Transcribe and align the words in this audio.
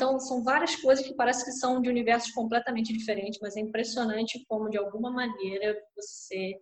Então, 0.00 0.18
são 0.18 0.42
várias 0.42 0.76
coisas 0.76 1.06
que 1.06 1.12
parece 1.12 1.44
que 1.44 1.52
são 1.52 1.78
de 1.78 1.90
universos 1.90 2.30
completamente 2.32 2.90
diferentes, 2.90 3.38
mas 3.42 3.54
é 3.54 3.60
impressionante 3.60 4.42
como, 4.48 4.70
de 4.70 4.78
alguma 4.78 5.10
maneira, 5.10 5.76
você 5.94 6.54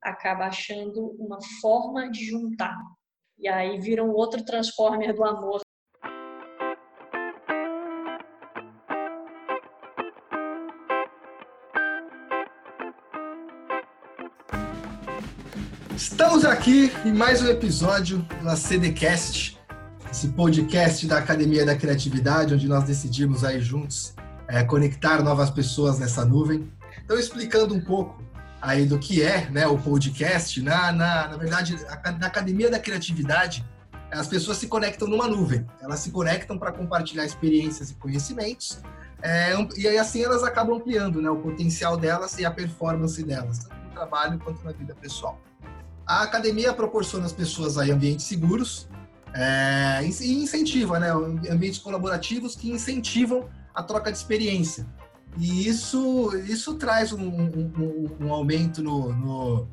acaba 0.00 0.44
achando 0.44 1.08
uma 1.18 1.40
forma 1.60 2.08
de 2.08 2.24
juntar. 2.24 2.78
E 3.40 3.48
aí 3.48 3.80
vira 3.80 4.04
um 4.04 4.12
outro 4.12 4.44
Transformer 4.44 5.12
do 5.12 5.24
amor. 5.24 5.62
Estamos 15.96 16.44
aqui 16.44 16.92
em 17.04 17.12
mais 17.12 17.42
um 17.42 17.48
episódio 17.48 18.22
da 18.44 18.54
CDcast, 18.54 19.55
esse 20.16 20.28
podcast 20.28 21.06
da 21.06 21.18
Academia 21.18 21.66
da 21.66 21.76
Criatividade, 21.76 22.54
onde 22.54 22.66
nós 22.66 22.84
decidimos 22.84 23.44
aí 23.44 23.60
juntos 23.60 24.14
é, 24.48 24.64
conectar 24.64 25.22
novas 25.22 25.50
pessoas 25.50 25.98
nessa 25.98 26.24
nuvem. 26.24 26.72
Então, 27.04 27.18
explicando 27.18 27.74
um 27.74 27.80
pouco 27.82 28.24
aí 28.58 28.86
do 28.86 28.98
que 28.98 29.22
é 29.22 29.50
né, 29.50 29.66
o 29.66 29.76
podcast, 29.76 30.62
na, 30.62 30.90
na, 30.90 31.28
na 31.28 31.36
verdade, 31.36 31.76
na 32.18 32.28
Academia 32.28 32.70
da 32.70 32.78
Criatividade, 32.78 33.62
as 34.10 34.26
pessoas 34.26 34.56
se 34.56 34.68
conectam 34.68 35.06
numa 35.06 35.28
nuvem. 35.28 35.66
Elas 35.82 36.00
se 36.00 36.10
conectam 36.10 36.56
para 36.56 36.72
compartilhar 36.72 37.26
experiências 37.26 37.90
e 37.90 37.94
conhecimentos, 37.96 38.80
é, 39.20 39.52
e 39.76 39.86
aí 39.86 39.98
assim 39.98 40.22
elas 40.24 40.42
acabam 40.42 40.76
ampliando 40.76 41.20
né, 41.20 41.28
o 41.28 41.36
potencial 41.36 41.94
delas 41.94 42.38
e 42.38 42.44
a 42.46 42.50
performance 42.50 43.22
delas, 43.22 43.58
tanto 43.58 43.76
no 43.84 43.90
trabalho 43.90 44.38
quanto 44.38 44.64
na 44.64 44.72
vida 44.72 44.94
pessoal. 44.94 45.38
A 46.06 46.22
academia 46.22 46.72
proporciona 46.72 47.26
às 47.26 47.32
pessoas 47.34 47.76
aí 47.76 47.90
ambientes 47.90 48.24
seguros, 48.24 48.88
é, 49.36 50.02
e 50.02 50.42
incentiva, 50.42 50.98
né? 50.98 51.10
Ambientes 51.50 51.78
colaborativos 51.78 52.56
que 52.56 52.70
incentivam 52.70 53.48
a 53.74 53.82
troca 53.82 54.10
de 54.10 54.16
experiência. 54.16 54.86
E 55.36 55.68
isso, 55.68 56.34
isso 56.46 56.74
traz 56.74 57.12
um, 57.12 57.28
um, 57.28 58.16
um 58.20 58.32
aumento 58.32 58.82
no, 58.82 59.12
no, 59.12 59.68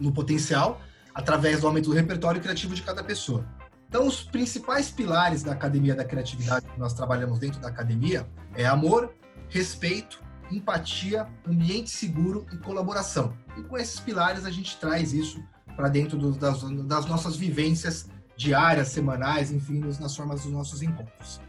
no, 0.00 0.12
potencial 0.12 0.80
através 1.14 1.60
do 1.60 1.68
aumento 1.68 1.90
do 1.90 1.94
repertório 1.94 2.40
criativo 2.40 2.74
de 2.74 2.82
cada 2.82 3.04
pessoa. 3.04 3.46
Então, 3.88 4.06
os 4.06 4.24
principais 4.24 4.90
pilares 4.90 5.44
da 5.44 5.52
Academia 5.52 5.94
da 5.94 6.04
Criatividade 6.04 6.66
que 6.66 6.80
nós 6.80 6.94
trabalhamos 6.94 7.38
dentro 7.38 7.60
da 7.60 7.68
academia 7.68 8.26
é 8.56 8.66
amor, 8.66 9.12
respeito, 9.48 10.20
empatia, 10.50 11.28
ambiente 11.46 11.90
seguro 11.90 12.44
e 12.52 12.56
colaboração. 12.56 13.36
E 13.56 13.62
com 13.62 13.78
esses 13.78 14.00
pilares 14.00 14.44
a 14.44 14.50
gente 14.50 14.76
traz 14.78 15.12
isso 15.12 15.40
para 15.76 15.88
dentro 15.88 16.18
do, 16.18 16.32
das, 16.32 16.62
das 16.62 17.06
nossas 17.06 17.36
vivências 17.36 18.08
diárias, 18.36 18.88
semanais, 18.88 19.50
enfim, 19.50 19.80
nas 20.00 20.16
formas 20.16 20.42
dos 20.42 20.52
nossos 20.52 20.82
encontros. 20.82 21.40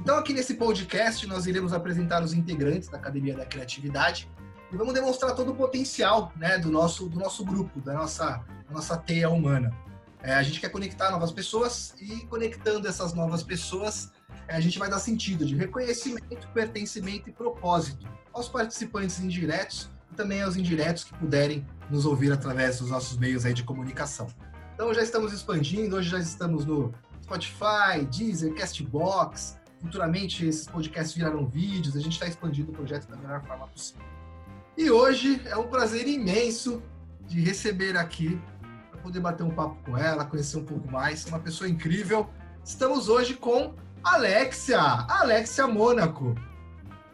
Então, 0.00 0.18
aqui 0.18 0.32
nesse 0.32 0.54
podcast, 0.54 1.26
nós 1.26 1.46
iremos 1.46 1.72
apresentar 1.72 2.22
os 2.22 2.32
integrantes 2.32 2.88
da 2.88 2.98
Academia 2.98 3.34
da 3.34 3.46
Criatividade 3.46 4.30
e 4.72 4.76
vamos 4.76 4.92
demonstrar 4.92 5.34
todo 5.34 5.52
o 5.52 5.54
potencial 5.54 6.32
né, 6.36 6.58
do, 6.58 6.70
nosso, 6.70 7.08
do 7.08 7.18
nosso 7.18 7.44
grupo, 7.44 7.80
da 7.80 7.94
nossa, 7.94 8.44
da 8.68 8.74
nossa 8.74 8.96
teia 8.96 9.30
humana. 9.30 9.72
É, 10.22 10.34
a 10.34 10.42
gente 10.42 10.58
quer 10.58 10.70
conectar 10.70 11.10
novas 11.10 11.30
pessoas 11.30 11.94
e, 12.00 12.26
conectando 12.26 12.88
essas 12.88 13.12
novas 13.12 13.42
pessoas, 13.42 14.10
é, 14.48 14.56
a 14.56 14.60
gente 14.60 14.78
vai 14.78 14.90
dar 14.90 14.98
sentido 14.98 15.44
de 15.44 15.54
reconhecimento, 15.54 16.48
pertencimento 16.52 17.28
e 17.28 17.32
propósito 17.32 18.06
aos 18.32 18.48
participantes 18.48 19.20
indiretos 19.20 19.90
e 20.10 20.14
também 20.14 20.42
aos 20.42 20.56
indiretos 20.56 21.04
que 21.04 21.14
puderem 21.14 21.66
nos 21.88 22.04
ouvir 22.04 22.32
através 22.32 22.78
dos 22.78 22.90
nossos 22.90 23.16
meios 23.16 23.44
aí 23.44 23.54
de 23.54 23.62
comunicação. 23.62 24.26
Então 24.74 24.92
já 24.92 25.02
estamos 25.02 25.32
expandindo, 25.32 25.94
hoje 25.94 26.10
já 26.10 26.18
estamos 26.18 26.64
no 26.66 26.92
Spotify, 27.22 28.04
Deezer, 28.10 28.52
Castbox. 28.54 29.56
Futuramente 29.80 30.44
esses 30.44 30.66
podcasts 30.66 31.14
virarão 31.14 31.46
vídeos, 31.46 31.96
a 31.96 32.00
gente 32.00 32.14
está 32.14 32.26
expandindo 32.26 32.72
o 32.72 32.74
projeto 32.74 33.06
da 33.06 33.16
melhor 33.16 33.40
forma 33.44 33.68
possível. 33.68 34.02
E 34.76 34.90
hoje 34.90 35.40
é 35.46 35.56
um 35.56 35.68
prazer 35.68 36.08
imenso 36.08 36.82
de 37.28 37.40
receber 37.40 37.96
aqui, 37.96 38.40
para 38.90 39.00
poder 39.00 39.20
bater 39.20 39.44
um 39.44 39.50
papo 39.50 39.76
com 39.84 39.96
ela, 39.96 40.24
conhecer 40.24 40.56
um 40.56 40.64
pouco 40.64 40.90
mais, 40.90 41.24
uma 41.26 41.38
pessoa 41.38 41.70
incrível. 41.70 42.28
Estamos 42.64 43.08
hoje 43.08 43.34
com 43.34 43.74
Alexia, 44.02 44.80
Alexia 44.80 45.68
Mônaco. 45.68 46.34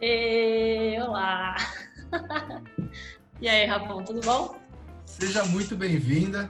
E, 0.01 0.97
olá! 0.99 1.55
e 3.39 3.47
aí, 3.47 3.67
Rafão, 3.67 4.03
tudo 4.03 4.19
bom? 4.21 4.59
Seja 5.05 5.45
muito 5.45 5.75
bem-vinda. 5.75 6.49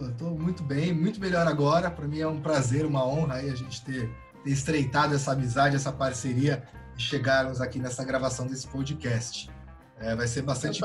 Estou 0.00 0.30
muito 0.36 0.62
bem, 0.62 0.92
muito 0.92 1.20
melhor 1.20 1.46
agora. 1.46 1.90
Para 1.90 2.06
mim 2.06 2.18
é 2.18 2.26
um 2.26 2.40
prazer, 2.40 2.84
uma 2.84 3.06
honra 3.06 3.34
aí 3.36 3.50
a 3.50 3.54
gente 3.54 3.84
ter, 3.84 4.10
ter 4.42 4.50
estreitado 4.50 5.14
essa 5.14 5.32
amizade, 5.32 5.76
essa 5.76 5.92
parceria 5.92 6.64
e 6.96 7.02
chegarmos 7.02 7.60
aqui 7.60 7.78
nessa 7.78 8.04
gravação 8.04 8.46
desse 8.46 8.66
podcast. 8.66 9.50
É, 9.98 10.14
vai 10.14 10.26
ser 10.26 10.42
bastante. 10.42 10.80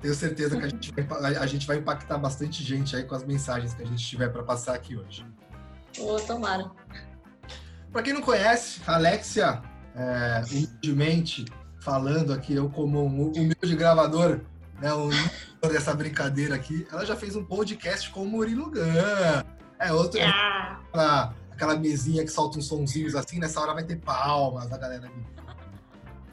Tenho 0.00 0.14
certeza 0.14 0.56
que 0.58 0.64
a 0.64 0.68
gente, 0.68 0.92
vai, 0.92 1.36
a 1.36 1.46
gente 1.46 1.66
vai 1.66 1.78
impactar 1.78 2.18
bastante 2.18 2.62
gente 2.62 2.96
aí 2.96 3.04
com 3.04 3.14
as 3.14 3.24
mensagens 3.24 3.74
que 3.74 3.82
a 3.82 3.86
gente 3.86 4.04
tiver 4.06 4.28
para 4.28 4.42
passar 4.42 4.74
aqui 4.74 4.96
hoje. 4.96 5.26
Ô, 5.98 6.16
tomara. 6.20 6.70
Para 7.92 8.02
quem 8.02 8.12
não 8.12 8.20
conhece, 8.20 8.80
a 8.86 8.94
Alexia, 8.94 9.62
é, 9.94 10.42
humildemente 10.50 11.44
falando 11.80 12.32
aqui, 12.32 12.54
eu 12.54 12.68
como 12.68 13.04
um 13.04 13.30
humilde 13.30 13.76
gravador, 13.76 14.40
né, 14.80 14.92
um 14.94 15.10
dessa 15.68 15.94
brincadeira 15.94 16.54
aqui, 16.54 16.86
ela 16.92 17.04
já 17.04 17.16
fez 17.16 17.34
um 17.34 17.44
podcast 17.44 18.10
com 18.10 18.22
o 18.22 18.26
Murilo 18.26 18.70
Gun. 18.70 19.44
É 19.78 19.92
outro. 19.92 20.20
Ah. 20.22 20.80
Aquela, 20.88 21.34
aquela 21.50 21.76
mesinha 21.76 22.24
que 22.24 22.30
solta 22.30 22.58
uns 22.58 22.66
sonzinhos 22.66 23.14
assim, 23.14 23.38
nessa 23.38 23.60
hora 23.60 23.74
vai 23.74 23.84
ter 23.84 23.96
palmas 23.96 24.68
da 24.68 24.78
galera 24.78 25.06
ali. 25.06 25.36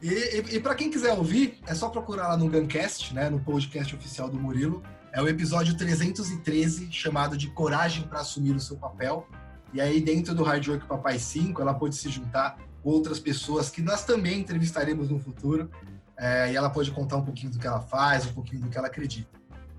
E, 0.01 0.09
e, 0.09 0.55
e 0.55 0.59
para 0.59 0.75
quem 0.75 0.91
quiser 0.91 1.13
ouvir, 1.13 1.59
é 1.65 1.73
só 1.73 1.89
procurar 1.89 2.27
lá 2.27 2.37
no 2.37 2.49
Guncast, 2.49 3.13
né, 3.13 3.29
no 3.29 3.39
podcast 3.39 3.95
oficial 3.95 4.29
do 4.29 4.37
Murilo. 4.37 4.83
É 5.13 5.21
o 5.21 5.27
episódio 5.27 5.77
313, 5.77 6.91
chamado 6.91 7.37
de 7.37 7.47
Coragem 7.51 8.03
para 8.07 8.19
Assumir 8.19 8.55
o 8.55 8.59
Seu 8.59 8.75
Papel. 8.75 9.27
E 9.73 9.79
aí, 9.79 10.01
dentro 10.01 10.35
do 10.35 10.43
Hard 10.43 10.67
Work 10.67 10.87
Papai 10.87 11.17
5, 11.17 11.61
ela 11.61 11.73
pode 11.73 11.95
se 11.95 12.09
juntar 12.09 12.57
com 12.81 12.89
outras 12.89 13.19
pessoas 13.19 13.69
que 13.69 13.81
nós 13.81 14.03
também 14.03 14.39
entrevistaremos 14.39 15.09
no 15.09 15.19
futuro 15.19 15.69
é, 16.18 16.51
e 16.51 16.56
ela 16.56 16.69
pode 16.69 16.91
contar 16.91 17.18
um 17.18 17.25
pouquinho 17.25 17.51
do 17.51 17.59
que 17.59 17.68
ela 17.68 17.81
faz, 17.81 18.25
um 18.25 18.34
pouquinho 18.34 18.62
do 18.62 18.69
que 18.69 18.78
ela 18.78 18.88
acredita. 18.88 19.29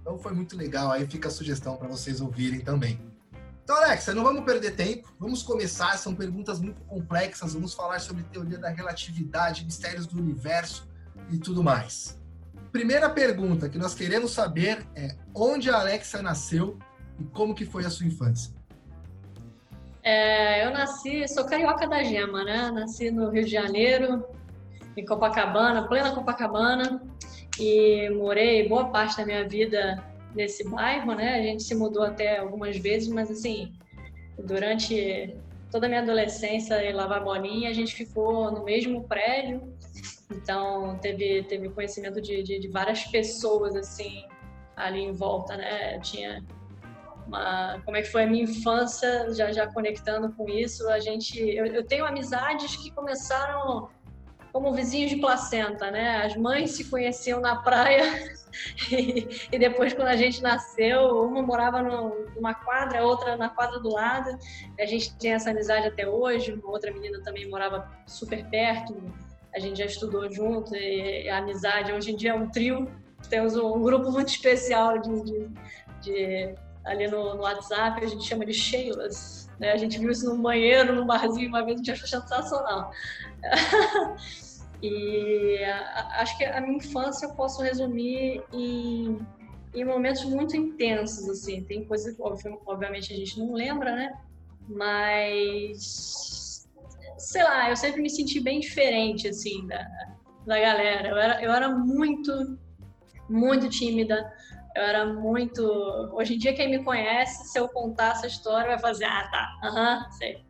Então 0.00 0.18
foi 0.18 0.32
muito 0.32 0.56
legal, 0.56 0.90
aí 0.90 1.06
fica 1.06 1.28
a 1.28 1.30
sugestão 1.30 1.76
para 1.76 1.88
vocês 1.88 2.20
ouvirem 2.20 2.60
também. 2.60 3.00
Então, 3.64 3.76
Alexa, 3.76 4.12
não 4.12 4.22
vamos 4.22 4.44
perder 4.44 4.72
tempo, 4.72 5.10
vamos 5.18 5.42
começar. 5.42 5.96
São 5.96 6.14
perguntas 6.14 6.60
muito 6.60 6.82
complexas, 6.82 7.54
vamos 7.54 7.72
falar 7.72 7.98
sobre 7.98 8.22
teoria 8.24 8.58
da 8.58 8.68
relatividade, 8.68 9.64
mistérios 9.64 10.06
do 10.06 10.18
universo 10.18 10.86
e 11.30 11.38
tudo 11.38 11.64
mais. 11.64 12.20
Primeira 12.70 13.08
pergunta 13.08 13.68
que 13.70 13.78
nós 13.78 13.94
queremos 13.94 14.32
saber 14.32 14.86
é 14.94 15.16
onde 15.34 15.70
a 15.70 15.80
Alexa 15.80 16.20
nasceu 16.20 16.78
e 17.18 17.24
como 17.24 17.54
que 17.54 17.64
foi 17.64 17.86
a 17.86 17.90
sua 17.90 18.04
infância? 18.04 18.52
É, 20.02 20.66
eu 20.66 20.70
nasci, 20.70 21.26
sou 21.26 21.46
carioca 21.46 21.88
da 21.88 22.02
gema, 22.02 22.44
né? 22.44 22.70
Nasci 22.70 23.10
no 23.10 23.30
Rio 23.30 23.44
de 23.44 23.50
Janeiro, 23.50 24.26
em 24.96 25.04
Copacabana, 25.04 25.88
plena 25.88 26.12
Copacabana, 26.12 27.02
e 27.58 28.08
morei 28.10 28.68
boa 28.68 28.88
parte 28.88 29.16
da 29.16 29.24
minha 29.24 29.48
vida 29.48 30.02
nesse 30.34 30.68
bairro, 30.68 31.14
né? 31.14 31.34
A 31.34 31.42
gente 31.42 31.62
se 31.62 31.74
mudou 31.74 32.02
até 32.02 32.38
algumas 32.38 32.76
vezes, 32.76 33.08
mas 33.08 33.30
assim, 33.30 33.72
durante 34.38 35.34
toda 35.70 35.86
a 35.86 35.88
minha 35.88 36.02
adolescência 36.02 36.82
e 36.84 36.92
lavar 36.92 37.22
bolinha, 37.22 37.70
a 37.70 37.72
gente 37.72 37.94
ficou 37.94 38.50
no 38.50 38.64
mesmo 38.64 39.04
prédio, 39.04 39.72
então 40.30 40.98
teve 40.98 41.44
teve 41.44 41.68
conhecimento 41.68 42.20
de, 42.20 42.42
de, 42.42 42.58
de 42.58 42.68
várias 42.68 43.04
pessoas 43.04 43.76
assim 43.76 44.24
ali 44.76 45.00
em 45.00 45.12
volta, 45.12 45.56
né? 45.56 45.98
Tinha 46.00 46.44
uma, 47.26 47.80
como 47.84 47.96
é 47.96 48.02
que 48.02 48.08
foi 48.10 48.24
a 48.24 48.26
minha 48.26 48.44
infância, 48.44 49.32
já 49.32 49.52
já 49.52 49.66
conectando 49.72 50.32
com 50.32 50.48
isso, 50.48 50.88
a 50.88 50.98
gente 50.98 51.38
eu, 51.40 51.66
eu 51.66 51.84
tenho 51.84 52.04
amizades 52.04 52.76
que 52.76 52.90
começaram 52.90 53.88
como 54.54 54.72
vizinhos 54.72 55.10
de 55.10 55.16
placenta, 55.16 55.90
né? 55.90 56.24
As 56.24 56.36
mães 56.36 56.70
se 56.70 56.84
conheciam 56.84 57.40
na 57.40 57.56
praia 57.56 58.04
e, 58.88 59.26
e 59.50 59.58
depois, 59.58 59.92
quando 59.92 60.06
a 60.06 60.16
gente 60.16 60.40
nasceu, 60.40 61.24
uma 61.24 61.42
morava 61.42 61.82
numa 61.82 62.54
quadra, 62.54 63.00
a 63.00 63.02
outra 63.02 63.36
na 63.36 63.48
quadra 63.48 63.80
do 63.80 63.90
lado. 63.90 64.38
A 64.78 64.86
gente 64.86 65.12
tem 65.16 65.32
essa 65.32 65.50
amizade 65.50 65.88
até 65.88 66.08
hoje. 66.08 66.52
Uma 66.52 66.70
outra 66.70 66.92
menina 66.92 67.20
também 67.24 67.50
morava 67.50 67.90
super 68.06 68.48
perto. 68.48 68.94
A 69.52 69.58
gente 69.58 69.78
já 69.80 69.86
estudou 69.86 70.32
junto 70.32 70.72
e 70.76 71.28
a 71.28 71.38
amizade 71.38 71.92
hoje 71.92 72.12
em 72.12 72.16
dia 72.16 72.30
é 72.30 72.34
um 72.34 72.48
trio. 72.48 72.88
Temos 73.28 73.56
um 73.56 73.82
grupo 73.82 74.12
muito 74.12 74.28
especial 74.28 74.98
de, 74.98 75.24
de, 75.24 75.48
de 76.00 76.54
ali 76.84 77.08
no, 77.08 77.34
no, 77.34 77.42
WhatsApp, 77.42 78.04
a 78.04 78.06
gente 78.06 78.24
chama 78.24 78.46
de 78.46 78.54
Sheilas. 78.54 79.43
Né? 79.58 79.72
A 79.72 79.76
gente 79.76 79.98
viu 79.98 80.10
isso 80.10 80.28
no 80.28 80.42
banheiro, 80.42 80.94
num 80.94 81.06
barzinho 81.06 81.48
uma 81.48 81.64
vez, 81.64 81.74
a 81.74 81.78
gente 81.78 81.92
achou 81.92 82.08
sensacional. 82.08 82.90
E 84.86 85.64
acho 86.18 86.36
que 86.36 86.44
a 86.44 86.60
minha 86.60 86.76
infância 86.76 87.24
eu 87.24 87.32
posso 87.32 87.62
resumir 87.62 88.44
em, 88.52 89.18
em 89.74 89.82
momentos 89.82 90.24
muito 90.24 90.54
intensos, 90.54 91.26
assim. 91.26 91.64
Tem 91.64 91.86
coisas 91.86 92.14
que, 92.14 92.22
obviamente, 92.66 93.10
a 93.10 93.16
gente 93.16 93.38
não 93.38 93.54
lembra, 93.54 93.96
né? 93.96 94.12
Mas 94.68 96.44
sei 97.16 97.42
lá, 97.42 97.70
eu 97.70 97.76
sempre 97.76 98.02
me 98.02 98.10
senti 98.10 98.40
bem 98.40 98.60
diferente, 98.60 99.28
assim, 99.28 99.66
da, 99.66 99.78
da 100.46 100.60
galera. 100.60 101.08
Eu 101.08 101.16
era, 101.16 101.42
eu 101.42 101.52
era 101.52 101.68
muito, 101.70 102.58
muito 103.28 103.68
tímida. 103.68 104.30
Eu 104.74 104.82
era 104.82 105.06
muito. 105.06 105.62
Hoje 106.12 106.34
em 106.34 106.38
dia, 106.38 106.52
quem 106.52 106.68
me 106.68 106.82
conhece, 106.82 107.48
se 107.48 107.58
eu 107.58 107.68
contar 107.68 108.12
essa 108.12 108.26
história, 108.26 108.70
vai 108.70 108.78
fazer, 108.78 109.04
ah, 109.04 109.28
tá, 109.30 109.68
aham, 109.68 109.98
uhum, 109.98 110.12
sei. 110.12 110.44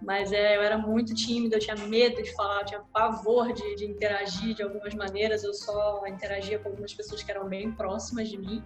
Mas 0.00 0.32
é, 0.32 0.56
eu 0.56 0.62
era 0.62 0.78
muito 0.78 1.12
tímida, 1.12 1.56
eu 1.56 1.60
tinha 1.60 1.74
medo 1.74 2.22
de 2.22 2.32
falar, 2.36 2.60
eu 2.60 2.66
tinha 2.66 2.80
pavor 2.92 3.52
de, 3.52 3.74
de 3.74 3.84
interagir 3.84 4.54
de 4.54 4.62
algumas 4.62 4.94
maneiras. 4.94 5.42
Eu 5.42 5.52
só 5.52 6.06
interagia 6.06 6.60
com 6.60 6.68
algumas 6.68 6.94
pessoas 6.94 7.20
que 7.20 7.30
eram 7.32 7.48
bem 7.48 7.72
próximas 7.72 8.28
de 8.28 8.38
mim. 8.38 8.62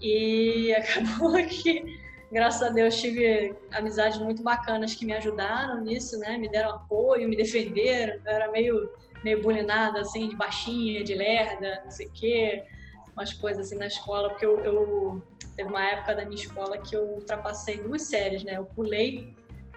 E 0.00 0.72
acabou 0.78 1.34
que, 1.44 1.82
graças 2.30 2.62
a 2.62 2.70
Deus, 2.70 3.00
tive 3.00 3.56
amizades 3.72 4.20
muito 4.20 4.40
bacanas 4.40 4.94
que 4.94 5.04
me 5.04 5.14
ajudaram 5.14 5.80
nisso, 5.80 6.16
né? 6.20 6.38
Me 6.38 6.48
deram 6.48 6.70
apoio, 6.70 7.28
me 7.28 7.34
defenderam. 7.34 8.20
Eu 8.24 8.32
era 8.32 8.52
meio, 8.52 8.88
meio 9.24 9.42
bulinada, 9.42 10.00
assim, 10.00 10.28
de 10.28 10.36
baixinha, 10.36 11.02
de 11.02 11.12
lerda, 11.12 11.80
não 11.82 11.90
sei 11.90 12.06
o 12.06 12.10
quê 12.12 12.64
umas 13.14 13.32
coisas 13.32 13.66
assim 13.66 13.76
na 13.76 13.86
escola, 13.86 14.30
porque 14.30 14.46
eu, 14.46 14.58
eu, 14.60 15.22
teve 15.54 15.68
uma 15.68 15.84
época 15.84 16.14
da 16.14 16.24
minha 16.24 16.36
escola 16.36 16.78
que 16.78 16.96
eu 16.96 17.02
ultrapassei 17.02 17.78
duas 17.82 18.02
séries, 18.02 18.42
né? 18.42 18.56
Eu 18.56 18.64
pulei 18.64 19.34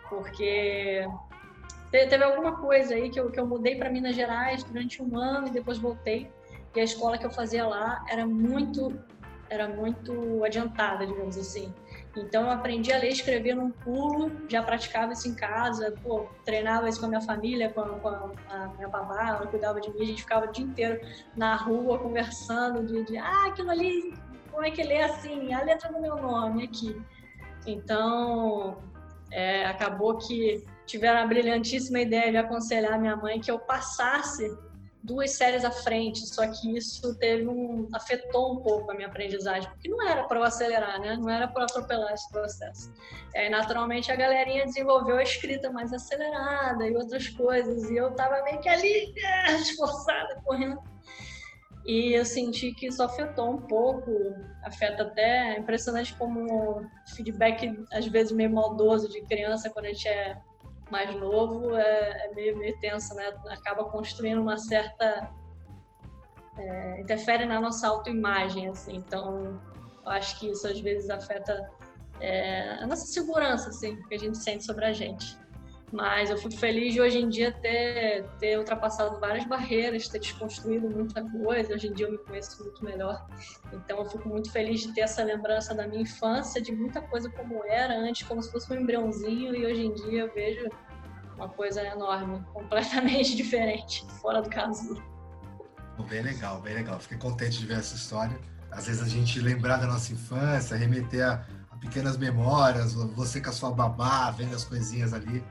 porque 0.10 1.06
teve 1.92 2.24
alguma 2.24 2.58
coisa 2.58 2.96
aí 2.96 3.10
que 3.10 3.20
eu, 3.20 3.32
que 3.32 3.40
eu 3.40 3.48
mudei 3.48 3.76
para 3.76 3.90
Minas 3.90 4.16
Gerais 4.16 4.64
durante 4.64 5.02
um 5.02 5.18
ano 5.18 5.48
e 5.48 5.52
depois 5.52 5.78
voltei. 5.78 6.30
E 6.76 6.80
a 6.80 6.84
escola 6.84 7.18
que 7.18 7.26
eu 7.26 7.32
fazia 7.32 7.66
lá 7.66 8.06
era 8.10 8.26
muito 8.26 8.94
era 9.50 9.68
muito 9.68 10.44
adiantada, 10.44 11.06
digamos 11.06 11.38
assim. 11.38 11.74
Então 12.16 12.50
aprendi 12.50 12.94
a 12.94 12.98
ler 12.98 13.10
e 13.10 13.14
escrever 13.14 13.56
num 13.56 13.72
pulo, 13.72 14.32
já 14.48 14.64
praticava 14.64 15.12
isso 15.14 15.28
em 15.28 15.36
casa, 15.36 15.94
pô, 16.02 16.28
treinava 16.46 16.88
isso 16.88 17.00
com 17.00 17.08
a 17.08 17.10
minha 17.10 17.22
família, 17.22 17.70
com 17.70 17.82
a, 17.82 17.90
com 17.90 18.08
a 18.08 18.68
minha 18.76 18.88
babá, 18.88 19.30
ela 19.30 19.48
cuidava 19.48 19.82
de 19.82 19.90
mim, 19.92 20.02
a 20.02 20.06
gente 20.06 20.22
ficava 20.22 20.46
o 20.46 20.52
dia 20.52 20.66
inteiro 20.66 21.02
na 21.36 21.56
rua 21.56 22.00
conversando 22.00 22.86
de, 22.86 23.04
de 23.04 23.18
ah, 23.18 23.48
aquilo 23.48 23.70
ali, 23.70 24.14
como 24.50 24.64
é 24.64 24.72
que 24.72 24.84
lê 24.84 25.02
assim? 25.02 25.54
A 25.54 25.62
letra 25.64 25.92
do 25.92 26.00
meu 26.00 26.16
nome 26.16 26.64
aqui. 26.64 26.96
Então, 27.68 28.78
é, 29.32 29.66
acabou 29.66 30.18
que 30.18 30.64
tiveram 30.86 31.20
a 31.20 31.28
brilhantíssima 31.28 32.00
ideia 32.00 32.32
de 32.32 32.38
aconselhar 32.38 33.00
minha 33.00 33.16
mãe 33.16 33.40
que 33.40 33.52
eu 33.52 33.60
passasse 33.60 34.56
duas 35.06 35.32
séries 35.32 35.64
à 35.64 35.72
frente, 35.72 36.26
só 36.26 36.48
que 36.48 36.76
isso 36.76 37.16
teve 37.20 37.48
um 37.48 37.88
afetou 37.94 38.54
um 38.54 38.62
pouco 38.62 38.92
a 38.92 38.96
minha 38.96 39.08
aprendizagem, 39.08 39.70
porque 39.70 39.88
não 39.88 40.02
era 40.08 40.24
para 40.24 40.40
eu 40.40 40.44
acelerar, 40.44 41.00
né? 41.00 41.16
Não 41.16 41.30
era 41.30 41.48
para 41.48 41.64
atropelar 41.64 42.14
esse 42.14 42.30
processo. 42.32 42.92
E 43.34 43.38
aí, 43.38 43.50
naturalmente, 43.50 44.12
a 44.12 44.16
galerinha 44.16 44.66
desenvolveu 44.66 45.18
a 45.18 45.24
escrita 45.24 45.72
mais 45.72 45.94
acelerada 45.94 46.88
e 46.88 46.96
outras 46.96 47.30
coisas, 47.30 47.90
e 47.90 47.96
eu 47.96 48.12
tava 48.16 48.42
meio 48.44 48.60
que 48.60 48.68
ali, 48.68 49.14
esforçada, 49.62 50.42
correndo. 50.44 50.82
E 51.86 52.14
eu 52.14 52.26
senti 52.26 52.74
que 52.74 52.88
isso 52.88 53.04
afetou 53.04 53.52
um 53.52 53.62
pouco, 53.62 54.12
afeta 54.64 55.04
até, 55.04 55.54
é 55.54 55.60
impressionante 55.60 56.16
como 56.16 56.84
feedback, 57.16 57.78
às 57.94 58.08
vezes, 58.08 58.32
meio 58.32 58.52
maldoso 58.52 59.08
de 59.08 59.22
criança, 59.22 59.70
quando 59.70 59.86
a 59.86 59.90
gente 59.90 60.08
é 60.08 60.36
mais 60.90 61.16
novo 61.16 61.76
é, 61.76 62.28
é 62.28 62.34
meio, 62.34 62.58
meio 62.58 62.78
tenso, 62.80 63.14
né? 63.16 63.34
Acaba 63.50 63.86
construindo 63.86 64.42
uma 64.42 64.58
certa. 64.58 65.30
É, 66.58 67.02
interfere 67.02 67.46
na 67.46 67.60
nossa 67.60 67.88
autoimagem, 67.88 68.70
assim. 68.70 68.96
Então, 68.96 69.60
eu 70.06 70.12
acho 70.12 70.40
que 70.40 70.50
isso 70.52 70.66
às 70.68 70.80
vezes 70.80 71.10
afeta 71.10 71.70
é, 72.22 72.82
a 72.82 72.88
nossa 72.88 73.06
segurança, 73.06 73.70
assim, 73.70 74.02
que 74.04 74.16
a 74.16 74.20
gente 74.20 74.38
sente 74.38 74.64
sobre 74.64 74.86
a 74.86 74.94
gente. 74.94 75.38
Mas 75.96 76.30
eu 76.30 76.38
fico 76.38 76.58
feliz 76.58 76.94
de 76.94 77.00
hoje 77.00 77.20
em 77.20 77.30
dia 77.30 77.54
ter, 77.54 78.26
ter 78.38 78.60
ultrapassado 78.60 79.18
várias 79.18 79.46
barreiras, 79.46 80.10
ter 80.10 80.20
desconstruído 80.20 80.90
muita 80.90 81.24
coisa. 81.24 81.74
Hoje 81.74 81.88
em 81.88 81.94
dia 81.94 82.08
eu 82.08 82.12
me 82.12 82.18
conheço 82.18 82.62
muito 82.62 82.84
melhor. 82.84 83.26
Então 83.72 84.00
eu 84.00 84.06
fico 84.06 84.28
muito 84.28 84.52
feliz 84.52 84.82
de 84.82 84.94
ter 84.94 85.02
essa 85.02 85.24
lembrança 85.24 85.74
da 85.74 85.88
minha 85.88 86.02
infância, 86.02 86.62
de 86.62 86.74
muita 86.74 87.02
coisa 87.02 87.30
como 87.30 87.64
era 87.64 87.98
antes, 87.98 88.28
como 88.28 88.44
se 88.44 88.52
fosse 88.52 88.74
um 88.74 88.76
embriãozinho. 88.76 89.56
E 89.56 89.66
hoje 89.66 89.86
em 89.86 89.94
dia 89.94 90.24
eu 90.24 90.34
vejo 90.34 90.68
uma 91.38 91.48
coisa 91.48 91.82
enorme, 91.82 92.44
completamente 92.52 93.34
diferente, 93.38 94.06
fora 94.22 94.42
do 94.42 94.50
caso. 94.50 95.02
Bem 96.10 96.24
legal, 96.24 96.60
bem 96.60 96.76
legal. 96.76 97.00
Fiquei 97.00 97.18
contente 97.18 97.58
de 97.58 97.66
ver 97.66 97.78
essa 97.78 97.96
história. 97.96 98.38
Às 98.70 98.88
vezes 98.88 99.02
a 99.02 99.08
gente 99.08 99.40
lembrar 99.40 99.78
da 99.78 99.88
nossa 99.88 100.12
infância, 100.12 100.76
remeter 100.76 101.26
a, 101.26 101.46
pequenas 101.80 102.18
memórias, 102.18 102.94
você 102.94 103.40
com 103.40 103.50
a 103.50 103.54
sua 103.54 103.72
babá, 103.72 104.30
vendo 104.32 104.54
as 104.54 104.66
coisinhas 104.66 105.14
ali 105.14 105.42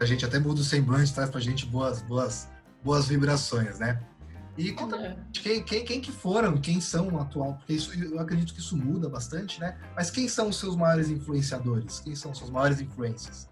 a 0.00 0.04
gente 0.04 0.24
até 0.24 0.38
muda 0.38 0.60
o 0.60 0.64
semblante, 0.64 1.14
traz 1.14 1.30
pra 1.30 1.40
gente 1.40 1.66
boas, 1.66 2.02
boas, 2.02 2.48
boas 2.82 3.06
vibrações, 3.06 3.78
né? 3.78 4.00
E 4.56 4.70
conta 4.72 4.96
é. 4.96 5.16
quem, 5.32 5.62
quem, 5.64 5.84
quem 5.84 6.00
que 6.00 6.12
foram, 6.12 6.56
quem 6.58 6.80
são 6.80 7.18
atual, 7.18 7.54
porque 7.54 7.72
isso, 7.72 7.92
eu 8.02 8.20
acredito 8.20 8.54
que 8.54 8.60
isso 8.60 8.76
muda 8.76 9.08
bastante, 9.08 9.60
né? 9.60 9.76
Mas 9.96 10.10
quem 10.10 10.28
são 10.28 10.48
os 10.48 10.56
seus 10.60 10.76
maiores 10.76 11.08
influenciadores? 11.08 12.00
Quem 12.00 12.14
são 12.14 12.32
suas 12.32 12.50
maiores 12.50 12.80
influências? 12.80 13.48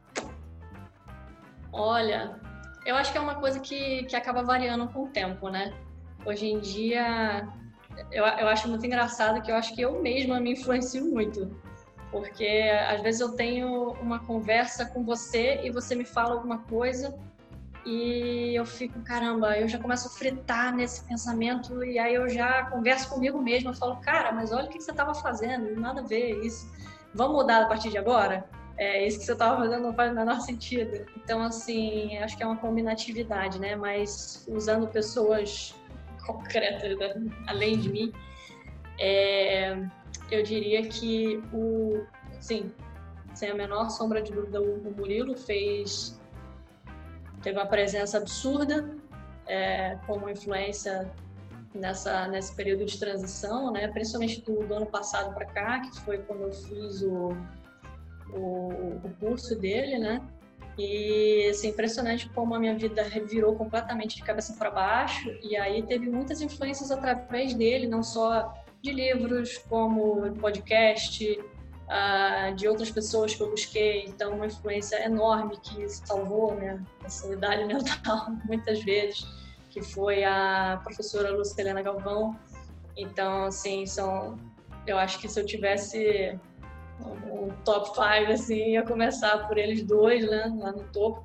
Olha, 1.72 2.38
eu 2.86 2.94
acho 2.94 3.10
que 3.10 3.18
é 3.18 3.20
uma 3.20 3.34
coisa 3.34 3.58
que, 3.58 4.04
que 4.04 4.14
acaba 4.14 4.42
variando 4.42 4.86
com 4.88 5.04
o 5.04 5.08
tempo, 5.08 5.48
né? 5.48 5.72
Hoje 6.24 6.46
em 6.46 6.60
dia, 6.60 7.48
eu, 8.12 8.24
eu 8.24 8.48
acho 8.48 8.68
muito 8.68 8.86
engraçado 8.86 9.42
que 9.42 9.50
eu 9.50 9.56
acho 9.56 9.74
que 9.74 9.80
eu 9.80 10.00
mesma 10.00 10.38
me 10.38 10.52
influencio 10.52 11.04
muito 11.10 11.50
porque 12.12 12.70
às 12.88 13.00
vezes 13.00 13.22
eu 13.22 13.32
tenho 13.32 13.92
uma 13.94 14.20
conversa 14.20 14.84
com 14.84 15.02
você 15.02 15.60
e 15.64 15.70
você 15.70 15.96
me 15.96 16.04
fala 16.04 16.34
alguma 16.34 16.58
coisa 16.58 17.18
e 17.84 18.54
eu 18.54 18.64
fico, 18.64 19.00
caramba, 19.00 19.58
eu 19.58 19.66
já 19.66 19.78
começo 19.78 20.06
a 20.06 20.10
fritar 20.10 20.72
nesse 20.76 21.02
pensamento 21.04 21.82
e 21.82 21.98
aí 21.98 22.14
eu 22.14 22.28
já 22.28 22.66
converso 22.66 23.08
comigo 23.08 23.40
mesmo, 23.40 23.70
eu 23.70 23.74
falo, 23.74 23.96
cara, 23.96 24.30
mas 24.30 24.52
olha 24.52 24.66
o 24.66 24.68
que 24.68 24.80
você 24.80 24.92
estava 24.92 25.14
fazendo, 25.14 25.74
nada 25.80 26.00
a 26.02 26.04
ver 26.04 26.44
isso. 26.44 26.70
Vamos 27.14 27.38
mudar 27.38 27.62
a 27.62 27.66
partir 27.66 27.90
de 27.90 27.98
agora? 27.98 28.44
É, 28.76 29.06
isso 29.06 29.18
que 29.18 29.24
você 29.24 29.32
estava 29.32 29.56
fazendo 29.56 29.82
não 29.82 29.94
faz 29.94 30.12
o 30.12 30.14
menor 30.14 30.40
sentido. 30.40 31.06
Então, 31.16 31.42
assim, 31.42 32.16
acho 32.18 32.36
que 32.36 32.42
é 32.42 32.46
uma 32.46 32.56
combinatividade, 32.56 33.58
né? 33.58 33.74
Mas 33.74 34.46
usando 34.48 34.86
pessoas 34.86 35.74
concretas, 36.24 36.98
né? 36.98 37.30
além 37.48 37.78
de 37.78 37.90
mim, 37.90 38.12
é, 38.98 39.76
eu 40.32 40.42
diria 40.42 40.82
que 40.88 41.42
o, 41.52 42.04
sim, 42.40 42.72
sem 43.34 43.50
a 43.50 43.54
menor 43.54 43.90
sombra 43.90 44.22
de 44.22 44.32
dúvida, 44.32 44.60
o 44.60 44.94
Murilo 44.96 45.36
fez 45.36 46.18
teve 47.42 47.58
uma 47.58 47.66
presença 47.66 48.18
absurda 48.18 48.88
é, 49.46 49.98
como 50.06 50.30
influência 50.30 51.10
nessa 51.74 52.28
nesse 52.28 52.54
período 52.54 52.84
de 52.84 52.98
transição, 52.98 53.70
né? 53.70 53.88
Principalmente 53.88 54.40
do, 54.42 54.66
do 54.66 54.74
ano 54.74 54.86
passado 54.86 55.34
para 55.34 55.46
cá, 55.46 55.80
que 55.80 56.00
foi 56.00 56.18
quando 56.18 56.42
eu 56.42 56.52
fiz 56.52 57.02
o, 57.02 57.36
o, 58.32 59.00
o 59.04 59.10
curso 59.20 59.54
dele, 59.56 59.98
né? 59.98 60.22
E 60.78 61.48
assim, 61.50 61.68
impressionante 61.68 62.28
como 62.30 62.54
a 62.54 62.58
minha 62.58 62.74
vida 62.74 63.02
revirou 63.02 63.54
completamente 63.54 64.16
de 64.16 64.22
cabeça 64.22 64.54
para 64.54 64.70
baixo. 64.70 65.28
E 65.42 65.56
aí 65.56 65.82
teve 65.82 66.08
muitas 66.08 66.40
influências 66.40 66.90
através 66.90 67.54
dele, 67.54 67.86
não 67.86 68.02
só 68.02 68.54
de 68.82 68.92
livros, 68.92 69.58
como 69.68 70.32
podcast, 70.34 71.24
uh, 71.32 72.54
de 72.54 72.66
outras 72.66 72.90
pessoas 72.90 73.34
que 73.34 73.42
eu 73.42 73.50
busquei. 73.50 74.04
Então, 74.06 74.34
uma 74.34 74.46
influência 74.46 75.04
enorme 75.04 75.56
que 75.62 75.88
salvou 75.88 76.54
né, 76.54 76.82
a 77.04 77.08
sanidade 77.08 77.64
mental 77.64 78.32
muitas 78.44 78.82
vezes, 78.82 79.24
que 79.70 79.80
foi 79.80 80.24
a 80.24 80.80
professora 80.82 81.30
Lucilena 81.30 81.80
Galvão. 81.80 82.36
Então, 82.96 83.44
assim, 83.44 83.86
são, 83.86 84.36
eu 84.86 84.98
acho 84.98 85.18
que 85.20 85.28
se 85.28 85.40
eu 85.40 85.46
tivesse 85.46 86.38
um 87.00 87.50
top 87.64 87.88
5, 87.88 88.32
assim, 88.32 88.72
ia 88.72 88.82
começar 88.82 89.46
por 89.48 89.56
eles 89.56 89.82
dois, 89.84 90.28
né, 90.28 90.52
lá 90.58 90.72
no 90.72 90.84
topo 90.92 91.24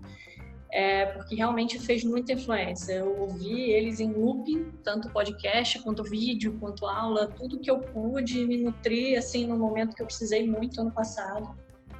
é, 0.77 1.07
porque 1.07 1.34
realmente 1.34 1.79
fez 1.79 2.03
muita 2.03 2.34
influência. 2.34 2.93
Eu 2.93 3.22
ouvi 3.22 3.72
eles 3.72 4.00
em 4.00 4.13
looping, 4.13 4.74
tanto 4.84 5.10
podcast 5.10 5.79
quanto 5.79 6.03
vídeo, 6.03 6.55
quanto 6.60 6.86
aula, 6.86 7.25
tudo 7.25 7.60
que 7.60 7.72
eu 7.72 7.79
pude 7.79 8.46
me 8.46 8.57
nutrir 8.60 9.17
assim 9.17 9.48
no 9.48 9.57
momento 9.57 9.96
que 9.96 10.03
eu 10.03 10.05
precisei 10.05 10.48
muito 10.48 10.79
ano 10.79 10.91
passado, 10.91 11.50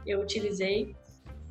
eu 0.06 0.22
utilizei. 0.22 0.96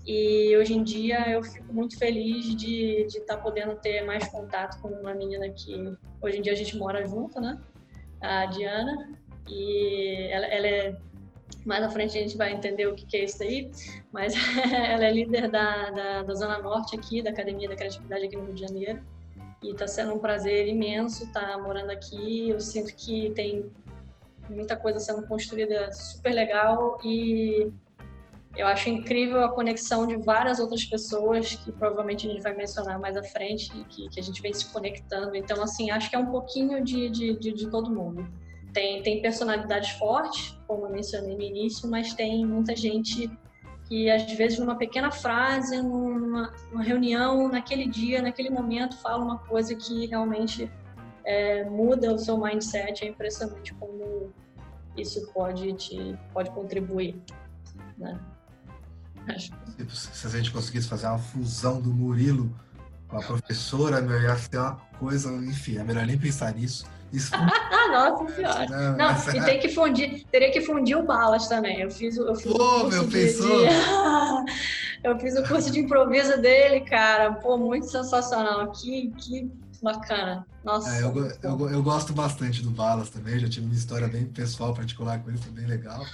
E 0.06 0.56
hoje 0.56 0.74
em 0.74 0.84
dia 0.84 1.28
eu 1.28 1.42
fico 1.42 1.74
muito 1.74 1.98
feliz 1.98 2.54
de 2.54 3.06
estar 3.08 3.34
tá 3.34 3.42
podendo 3.42 3.74
ter 3.74 4.02
mais 4.02 4.28
contato 4.28 4.80
com 4.80 4.86
uma 4.86 5.12
menina 5.12 5.48
que 5.48 5.74
hoje 6.22 6.38
em 6.38 6.42
dia 6.42 6.52
a 6.52 6.56
gente 6.56 6.76
mora 6.78 7.04
junto, 7.04 7.40
né? 7.40 7.60
A 8.20 8.46
Diana. 8.46 9.18
E 9.48 10.28
ela, 10.30 10.46
ela 10.46 10.66
é 10.68 10.96
mais 11.66 11.82
à 11.82 11.90
frente 11.90 12.16
a 12.16 12.20
gente 12.20 12.36
vai 12.36 12.52
entender 12.52 12.86
o 12.86 12.94
que, 12.94 13.04
que 13.04 13.16
é 13.16 13.24
isso 13.24 13.42
aí, 13.42 13.70
mas 14.12 14.32
ela 14.72 15.04
é 15.04 15.12
líder 15.12 15.50
da, 15.50 15.90
da, 15.90 16.22
da, 16.22 16.34
Zona 16.34 16.58
Norte 16.58 16.96
aqui, 16.96 17.20
da 17.20 17.30
Academia 17.30 17.68
da 17.68 17.74
Criatividade 17.74 18.24
aqui 18.24 18.36
no 18.36 18.44
Rio 18.44 18.54
de 18.54 18.60
Janeiro. 18.60 19.02
E 19.62 19.72
está 19.72 19.88
sendo 19.88 20.14
um 20.14 20.18
prazer 20.18 20.68
imenso 20.68 21.24
estar 21.24 21.48
tá 21.48 21.58
morando 21.58 21.90
aqui. 21.90 22.50
Eu 22.50 22.60
sinto 22.60 22.94
que 22.94 23.30
tem 23.30 23.68
muita 24.48 24.76
coisa 24.76 25.00
sendo 25.00 25.26
construída 25.26 25.90
super 25.92 26.32
legal 26.32 26.98
e 27.04 27.72
eu 28.56 28.66
acho 28.66 28.88
incrível 28.88 29.42
a 29.44 29.48
conexão 29.50 30.06
de 30.06 30.16
várias 30.16 30.60
outras 30.60 30.84
pessoas 30.84 31.56
que 31.56 31.72
provavelmente 31.72 32.28
a 32.28 32.30
gente 32.30 32.42
vai 32.42 32.54
mencionar 32.54 32.98
mais 33.00 33.16
à 33.16 33.22
frente 33.24 33.70
que, 33.88 34.08
que 34.08 34.20
a 34.20 34.22
gente 34.22 34.40
vem 34.40 34.52
se 34.52 34.72
conectando. 34.72 35.34
Então, 35.34 35.60
assim, 35.62 35.90
acho 35.90 36.08
que 36.08 36.16
é 36.16 36.18
um 36.18 36.30
pouquinho 36.30 36.82
de, 36.84 37.10
de, 37.10 37.36
de, 37.36 37.52
de 37.52 37.70
todo 37.70 37.90
mundo. 37.90 38.26
Tem, 38.72 39.02
tem 39.02 39.20
personalidades 39.20 39.90
fortes, 39.90 40.55
como 40.66 40.86
eu 40.86 40.90
mencionei 40.90 41.36
no 41.36 41.42
início, 41.42 41.88
mas 41.88 42.14
tem 42.14 42.44
muita 42.44 42.74
gente 42.74 43.30
que 43.88 44.10
às 44.10 44.30
vezes 44.32 44.58
numa 44.58 44.76
pequena 44.76 45.10
frase, 45.10 45.80
numa, 45.80 46.52
numa 46.70 46.82
reunião, 46.82 47.48
naquele 47.48 47.88
dia, 47.88 48.20
naquele 48.20 48.50
momento, 48.50 48.96
fala 48.98 49.24
uma 49.24 49.38
coisa 49.38 49.74
que 49.74 50.06
realmente 50.06 50.70
é, 51.24 51.64
muda 51.64 52.12
o 52.12 52.18
seu 52.18 52.36
mindset. 52.36 53.04
É 53.04 53.08
impressionante 53.08 53.72
como 53.74 54.32
isso 54.96 55.30
pode 55.32 55.72
te 55.74 56.18
pode 56.32 56.50
contribuir, 56.50 57.20
né? 57.96 58.18
Acho. 59.28 59.52
Se 59.90 60.26
a 60.26 60.30
gente 60.30 60.52
conseguisse 60.52 60.88
fazer 60.88 61.06
uma 61.06 61.18
fusão 61.18 61.80
do 61.80 61.92
Murilo 61.92 62.54
com 63.08 63.18
a 63.18 63.22
professora, 63.22 64.00
meu, 64.00 64.20
ia 64.20 64.36
ser 64.36 64.58
uma 64.58 64.76
coisa, 64.98 65.32
enfim, 65.32 65.78
é 65.78 65.84
melhor 65.84 66.06
nem 66.06 66.18
pensar 66.18 66.54
nisso. 66.54 66.86
Isso 67.16 67.32
Nossa 67.90 68.34
senhora. 68.34 68.66
Não, 68.66 68.90
não 68.90 68.96
mas... 68.96 69.26
e 69.28 69.40
tem 69.42 69.58
que 69.58 69.70
fundir, 69.70 70.24
teria 70.30 70.50
que 70.52 70.60
fundir 70.60 70.98
o 70.98 71.02
Balas 71.02 71.48
também. 71.48 71.80
Eu 71.80 71.90
fiz, 71.90 72.16
eu 72.18 72.34
fiz 72.34 72.52
Pô, 72.52 72.82
o 72.82 72.88
meu, 72.88 73.08
pensou? 73.08 73.60
De... 73.60 73.72
eu 75.02 75.18
fiz 75.18 75.34
o 75.36 75.42
curso 75.44 75.70
de 75.70 75.80
improviso 75.80 76.38
dele, 76.40 76.80
cara. 76.80 77.32
Pô, 77.32 77.56
muito 77.56 77.86
sensacional. 77.86 78.70
Que, 78.70 79.10
que 79.16 79.50
bacana. 79.82 80.46
Nossa. 80.62 80.94
É, 80.94 81.02
eu, 81.02 81.14
eu, 81.42 81.70
eu, 81.70 81.82
gosto 81.82 82.12
bastante 82.12 82.62
do 82.62 82.70
Balas 82.70 83.08
também. 83.08 83.38
Já 83.38 83.48
tive 83.48 83.64
uma 83.64 83.74
história 83.74 84.08
bem 84.08 84.26
pessoal, 84.26 84.74
particular 84.74 85.18
com 85.22 85.30
ele, 85.30 85.38
foi 85.38 85.52
bem 85.52 85.66
legal. 85.66 86.04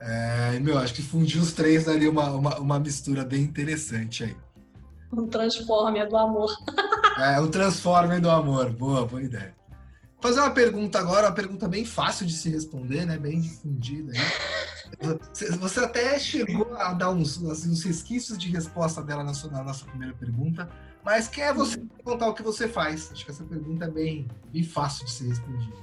É, 0.00 0.60
meu, 0.60 0.78
acho 0.78 0.94
que 0.94 1.02
fundir 1.02 1.40
os 1.40 1.52
três 1.52 1.84
daria 1.84 2.10
uma, 2.10 2.30
uma, 2.30 2.58
uma 2.58 2.78
mistura 2.78 3.24
bem 3.24 3.42
interessante 3.42 4.22
aí. 4.22 4.36
Um 5.12 5.26
Transformer 5.26 6.08
do 6.08 6.16
amor. 6.16 6.50
É, 7.16 7.40
um 7.40 7.48
Transformer 7.48 8.20
do 8.20 8.28
amor. 8.28 8.70
Boa, 8.70 9.06
boa 9.06 9.22
ideia. 9.22 9.54
Fazer 10.24 10.40
uma 10.40 10.52
pergunta 10.52 10.98
agora, 10.98 11.26
uma 11.26 11.34
pergunta 11.34 11.68
bem 11.68 11.84
fácil 11.84 12.24
de 12.24 12.32
se 12.32 12.48
responder, 12.48 13.04
né? 13.04 13.18
Bem 13.18 13.42
difundida 13.42 14.10
aí. 14.10 15.18
Você 15.58 15.80
até 15.80 16.18
chegou 16.18 16.74
a 16.76 16.94
dar 16.94 17.10
uns, 17.10 17.44
assim, 17.44 17.70
uns 17.70 17.84
resquícios 17.84 18.38
de 18.38 18.48
resposta 18.48 19.02
dela 19.02 19.22
na, 19.22 19.34
sua, 19.34 19.50
na 19.50 19.62
nossa 19.62 19.84
primeira 19.84 20.14
pergunta, 20.14 20.66
mas 21.04 21.28
quem 21.28 21.44
é 21.44 21.52
você 21.52 21.76
contar 22.02 22.28
o 22.28 22.32
que 22.32 22.42
você 22.42 22.66
faz? 22.66 23.12
Acho 23.12 23.22
que 23.22 23.32
essa 23.32 23.44
pergunta 23.44 23.84
é 23.84 23.90
bem, 23.90 24.26
bem 24.50 24.62
fácil 24.62 25.04
de 25.04 25.12
ser 25.12 25.28
respondida. 25.28 25.76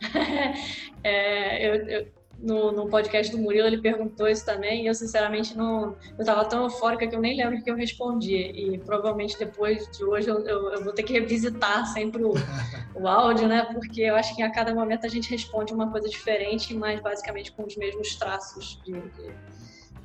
É, 1.02 1.66
eu, 1.66 1.74
eu, 1.88 2.08
no, 2.42 2.72
no 2.72 2.88
podcast 2.88 3.30
do 3.30 3.38
Murilo, 3.38 3.66
ele 3.66 3.80
perguntou 3.80 4.26
isso 4.26 4.44
também, 4.44 4.84
e 4.84 4.86
eu 4.86 4.94
sinceramente 4.94 5.56
não. 5.56 5.96
Eu 6.16 6.20
estava 6.20 6.44
tão 6.44 6.64
eufórica 6.64 7.06
que 7.06 7.14
eu 7.14 7.20
nem 7.20 7.36
lembro 7.36 7.58
o 7.58 7.62
que 7.62 7.70
eu 7.70 7.76
respondi. 7.76 8.36
E 8.36 8.78
provavelmente 8.78 9.38
depois 9.38 9.86
de 9.90 10.04
hoje 10.04 10.28
eu, 10.28 10.40
eu, 10.46 10.72
eu 10.72 10.84
vou 10.84 10.92
ter 10.92 11.02
que 11.02 11.12
revisitar 11.12 11.86
sempre 11.86 12.24
o, 12.24 12.32
o 12.94 13.06
áudio, 13.06 13.46
né? 13.46 13.68
Porque 13.72 14.00
eu 14.02 14.16
acho 14.16 14.34
que 14.34 14.42
a 14.42 14.50
cada 14.50 14.74
momento 14.74 15.04
a 15.04 15.08
gente 15.08 15.30
responde 15.30 15.72
uma 15.72 15.90
coisa 15.90 16.08
diferente, 16.08 16.74
mas 16.74 17.00
basicamente 17.00 17.52
com 17.52 17.64
os 17.64 17.76
mesmos 17.76 18.14
traços 18.16 18.80
de, 18.84 19.02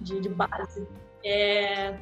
de, 0.02 0.20
de 0.20 0.30
base. 0.30 0.86
É, 1.24 1.98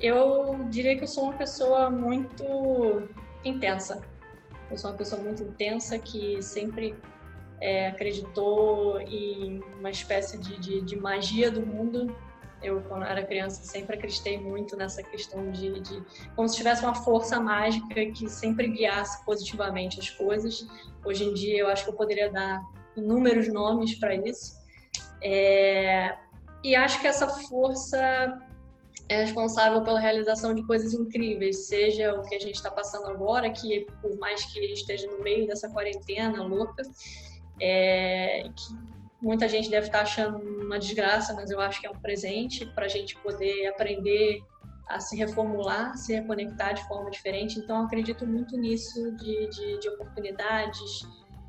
eu 0.00 0.64
diria 0.70 0.96
que 0.96 1.02
eu 1.02 1.08
sou 1.08 1.24
uma 1.24 1.34
pessoa 1.34 1.90
muito 1.90 3.08
intensa. 3.44 4.00
Eu 4.70 4.76
sou 4.76 4.90
uma 4.90 4.96
pessoa 4.96 5.20
muito 5.22 5.42
intensa 5.42 5.98
que 5.98 6.42
sempre 6.42 6.94
é, 7.60 7.88
acreditou 7.88 9.00
em 9.00 9.60
uma 9.78 9.90
espécie 9.90 10.38
de, 10.38 10.58
de, 10.58 10.80
de, 10.82 10.96
magia 10.96 11.50
do 11.50 11.64
mundo. 11.64 12.14
Eu, 12.62 12.82
quando 12.82 13.04
era 13.04 13.24
criança, 13.24 13.62
sempre 13.62 13.96
acreditei 13.96 14.38
muito 14.38 14.76
nessa 14.76 15.02
questão 15.02 15.50
de, 15.50 15.80
de, 15.80 16.02
como 16.34 16.48
se 16.48 16.56
tivesse 16.56 16.82
uma 16.82 16.94
força 16.94 17.38
mágica 17.38 18.06
que 18.06 18.28
sempre 18.28 18.68
guiasse 18.68 19.24
positivamente 19.24 20.00
as 20.00 20.10
coisas. 20.10 20.66
Hoje 21.04 21.24
em 21.24 21.34
dia, 21.34 21.60
eu 21.60 21.68
acho 21.68 21.84
que 21.84 21.90
eu 21.90 21.94
poderia 21.94 22.30
dar 22.30 22.62
inúmeros 22.96 23.52
nomes 23.52 23.94
para 23.94 24.14
isso. 24.14 24.56
É, 25.22 26.16
e 26.64 26.74
acho 26.74 27.00
que 27.00 27.06
essa 27.06 27.28
força 27.28 28.42
é 29.08 29.22
responsável 29.22 29.82
pela 29.82 30.00
realização 30.00 30.54
de 30.54 30.64
coisas 30.64 30.92
incríveis, 30.92 31.68
seja 31.68 32.14
o 32.14 32.22
que 32.22 32.34
a 32.34 32.40
gente 32.40 32.56
está 32.56 32.70
passando 32.70 33.06
agora, 33.06 33.48
que 33.50 33.86
por 34.02 34.16
mais 34.18 34.44
que 34.46 34.58
esteja 34.72 35.06
no 35.06 35.22
meio 35.22 35.46
dessa 35.46 35.70
quarentena 35.70 36.42
louca, 36.42 36.82
é, 37.60 38.48
que 38.54 38.74
muita 39.20 39.48
gente 39.48 39.70
deve 39.70 39.86
estar 39.86 40.02
achando 40.02 40.38
uma 40.38 40.78
desgraça, 40.78 41.34
mas 41.34 41.50
eu 41.50 41.60
acho 41.60 41.80
que 41.80 41.86
é 41.86 41.90
um 41.90 41.98
presente 41.98 42.66
para 42.66 42.86
a 42.86 42.88
gente 42.88 43.16
poder 43.16 43.66
aprender 43.68 44.42
a 44.88 45.00
se 45.00 45.16
reformular, 45.16 45.96
se 45.96 46.14
reconectar 46.14 46.74
de 46.74 46.86
forma 46.86 47.10
diferente. 47.10 47.58
Então, 47.58 47.84
acredito 47.84 48.26
muito 48.26 48.56
nisso 48.56 49.10
de, 49.16 49.48
de, 49.48 49.80
de 49.80 49.88
oportunidades, 49.88 51.06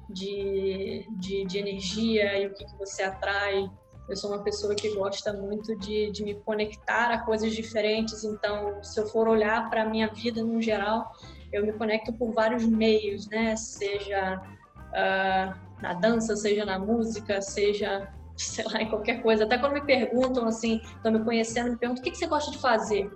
de, 0.09 1.05
de, 1.11 1.45
de, 1.45 1.57
energia 1.59 2.39
e 2.39 2.47
o 2.47 2.53
que, 2.53 2.65
que 2.65 2.75
você 2.77 3.03
atrai. 3.03 3.69
Eu 4.09 4.15
sou 4.15 4.31
uma 4.31 4.41
pessoa 4.41 4.73
que 4.73 4.95
gosta 4.95 5.33
muito 5.33 5.75
de, 5.77 6.09
de 6.11 6.23
me 6.23 6.33
conectar 6.33 7.11
a 7.11 7.19
coisas 7.19 7.53
diferentes. 7.53 8.23
Então, 8.23 8.81
se 8.83 8.99
eu 8.99 9.05
for 9.07 9.27
olhar 9.27 9.69
para 9.69 9.83
a 9.83 9.85
minha 9.85 10.07
vida 10.07 10.43
no 10.43 10.61
geral, 10.61 11.11
eu 11.51 11.63
me 11.63 11.73
conecto 11.73 12.11
por 12.13 12.31
vários 12.31 12.65
meios, 12.65 13.27
né? 13.27 13.55
Seja 13.55 14.41
uh, 14.89 15.66
na 15.81 15.93
dança, 15.93 16.35
seja 16.35 16.65
na 16.65 16.79
música, 16.79 17.41
seja, 17.41 18.11
sei 18.35 18.65
lá, 18.65 18.81
em 18.81 18.89
qualquer 18.89 19.21
coisa. 19.21 19.43
Até 19.43 19.57
quando 19.57 19.73
me 19.73 19.81
perguntam, 19.81 20.47
assim, 20.47 20.81
estão 20.83 21.11
me 21.11 21.23
conhecendo, 21.23 21.71
me 21.71 21.77
perguntam 21.77 22.01
o 22.01 22.03
que, 22.03 22.11
que 22.11 22.17
você 22.17 22.27
gosta 22.27 22.51
de 22.51 22.57
fazer. 22.57 23.11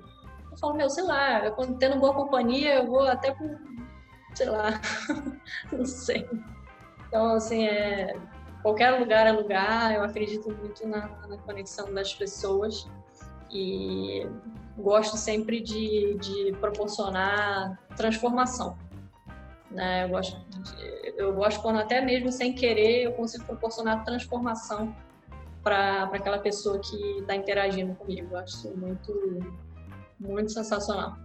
Eu 0.52 0.58
falo, 0.58 0.76
meu, 0.76 0.90
sei 0.90 1.04
lá, 1.04 1.46
eu, 1.46 1.54
quando 1.54 1.78
tendo 1.78 2.00
boa 2.00 2.14
companhia, 2.14 2.76
eu 2.76 2.88
vou 2.88 3.08
até 3.08 3.32
com, 3.32 3.58
sei 4.36 4.50
lá, 4.50 4.82
não 5.72 5.86
sei. 5.86 6.28
Então, 7.08 7.36
assim, 7.36 7.66
é, 7.66 8.16
qualquer 8.62 8.92
lugar 8.92 9.28
é 9.28 9.32
lugar, 9.32 9.94
eu 9.94 10.04
acredito 10.04 10.50
muito 10.52 10.88
na, 10.88 11.08
na 11.28 11.38
conexão 11.38 11.94
das 11.94 12.14
pessoas 12.14 12.88
e 13.50 14.26
gosto 14.78 15.18
sempre 15.18 15.62
de, 15.62 16.16
de 16.16 16.52
proporcionar 16.60 17.80
transformação. 17.96 18.78
Né? 19.70 20.06
Eu, 20.06 20.10
gosto 20.10 20.38
de, 20.50 21.01
eu 21.22 21.34
gosto 21.34 21.62
quando 21.62 21.80
até 21.80 22.02
mesmo 22.02 22.32
sem 22.32 22.54
querer 22.54 23.04
eu 23.04 23.14
consigo 23.14 23.46
proporcionar 23.46 24.04
transformação 24.04 24.96
para 25.64 26.04
aquela 26.04 26.40
pessoa 26.40 26.80
que 26.80 26.96
está 27.20 27.36
interagindo 27.36 27.94
comigo. 27.96 28.30
Eu 28.32 28.38
acho 28.38 28.56
isso 28.56 28.78
muito, 28.78 29.40
muito 30.20 30.52
sensacional. 30.52 31.18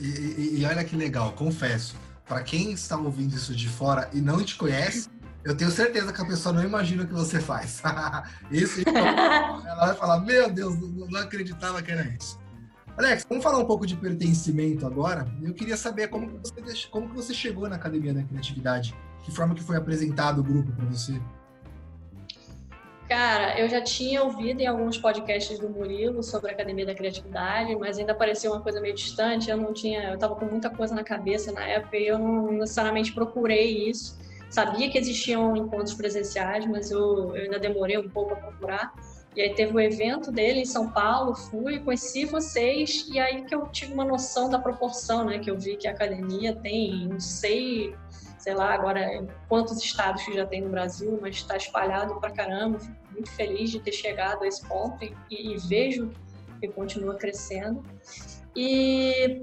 E, 0.00 0.06
e, 0.06 0.60
e 0.60 0.66
olha 0.66 0.84
que 0.84 0.96
legal, 0.96 1.32
confesso, 1.32 1.96
para 2.26 2.42
quem 2.42 2.72
está 2.72 2.96
ouvindo 2.96 3.34
isso 3.34 3.54
de 3.54 3.68
fora 3.68 4.10
e 4.12 4.20
não 4.20 4.42
te 4.44 4.56
conhece, 4.56 5.08
eu 5.44 5.56
tenho 5.56 5.70
certeza 5.70 6.12
que 6.12 6.20
a 6.20 6.26
pessoa 6.26 6.52
não 6.52 6.62
imagina 6.62 7.04
o 7.04 7.06
que 7.06 7.14
você 7.14 7.40
faz. 7.40 7.82
isso, 8.50 8.80
ela 8.86 9.86
vai 9.86 9.94
falar, 9.94 10.20
meu 10.20 10.50
Deus, 10.50 10.78
não 10.78 11.20
acreditava 11.20 11.82
que 11.82 11.90
era 11.90 12.02
isso. 12.02 12.38
Alex, 12.96 13.26
vamos 13.26 13.42
falar 13.42 13.58
um 13.58 13.64
pouco 13.64 13.86
de 13.86 13.96
pertencimento 13.96 14.86
agora. 14.86 15.26
Eu 15.42 15.54
queria 15.54 15.76
saber 15.76 16.08
como 16.08 16.28
que 16.28 16.36
você, 16.36 16.88
como 16.88 17.08
que 17.08 17.14
você 17.14 17.32
chegou 17.32 17.68
na 17.68 17.76
Academia 17.76 18.12
da 18.12 18.22
Criatividade. 18.22 18.94
Que 19.22 19.30
forma 19.30 19.54
que 19.54 19.62
foi 19.62 19.76
apresentado 19.76 20.40
o 20.40 20.44
grupo 20.44 20.72
para 20.72 20.84
você? 20.86 21.20
Cara, 23.08 23.58
eu 23.58 23.68
já 23.68 23.80
tinha 23.80 24.22
ouvido 24.22 24.60
em 24.60 24.66
alguns 24.66 24.98
podcasts 24.98 25.58
do 25.58 25.68
Murilo 25.68 26.22
sobre 26.22 26.50
a 26.50 26.54
Academia 26.54 26.84
da 26.84 26.94
Criatividade, 26.94 27.74
mas 27.76 27.98
ainda 27.98 28.14
parecia 28.14 28.50
uma 28.50 28.60
coisa 28.60 28.80
meio 28.80 28.94
distante. 28.94 29.50
Eu 29.50 29.56
não 29.56 29.72
tinha, 29.72 30.10
eu 30.10 30.14
estava 30.14 30.34
com 30.34 30.44
muita 30.44 30.68
coisa 30.68 30.94
na 30.94 31.04
cabeça 31.04 31.50
na 31.52 31.64
época 31.66 31.96
e 31.96 32.06
eu 32.06 32.18
não 32.18 32.52
necessariamente 32.52 33.12
procurei 33.12 33.88
isso. 33.88 34.18
Sabia 34.50 34.90
que 34.90 34.98
existiam 34.98 35.56
encontros 35.56 35.94
presenciais, 35.94 36.66
mas 36.66 36.90
eu, 36.90 37.34
eu 37.34 37.44
ainda 37.44 37.58
demorei 37.58 37.96
um 37.96 38.08
pouco 38.08 38.34
a 38.34 38.36
procurar. 38.36 38.92
E 39.34 39.40
aí 39.40 39.54
teve 39.54 39.74
o 39.74 39.80
evento 39.80 40.30
dele 40.30 40.60
em 40.60 40.64
São 40.64 40.90
Paulo, 40.90 41.34
fui, 41.34 41.78
conheci 41.78 42.26
vocês, 42.26 43.06
e 43.10 43.18
aí 43.18 43.44
que 43.44 43.54
eu 43.54 43.66
tive 43.68 43.94
uma 43.94 44.04
noção 44.04 44.50
da 44.50 44.58
proporção, 44.58 45.24
né? 45.24 45.38
Que 45.38 45.50
eu 45.50 45.58
vi 45.58 45.76
que 45.76 45.88
a 45.88 45.92
academia 45.92 46.54
tem, 46.54 47.08
não 47.08 47.18
sei, 47.18 47.96
sei 48.38 48.54
lá, 48.54 48.74
agora 48.74 49.26
quantos 49.48 49.82
estados 49.82 50.22
que 50.22 50.34
já 50.34 50.44
tem 50.44 50.60
no 50.60 50.68
Brasil, 50.68 51.18
mas 51.20 51.36
está 51.36 51.56
espalhado 51.56 52.20
pra 52.20 52.30
caramba. 52.30 52.78
Fico 52.78 52.94
muito 53.12 53.30
feliz 53.30 53.70
de 53.70 53.80
ter 53.80 53.92
chegado 53.92 54.42
a 54.42 54.46
esse 54.46 54.66
ponto 54.68 55.02
e, 55.02 55.14
e 55.30 55.56
vejo 55.66 56.10
que 56.60 56.68
continua 56.68 57.14
crescendo. 57.14 57.82
E 58.54 59.42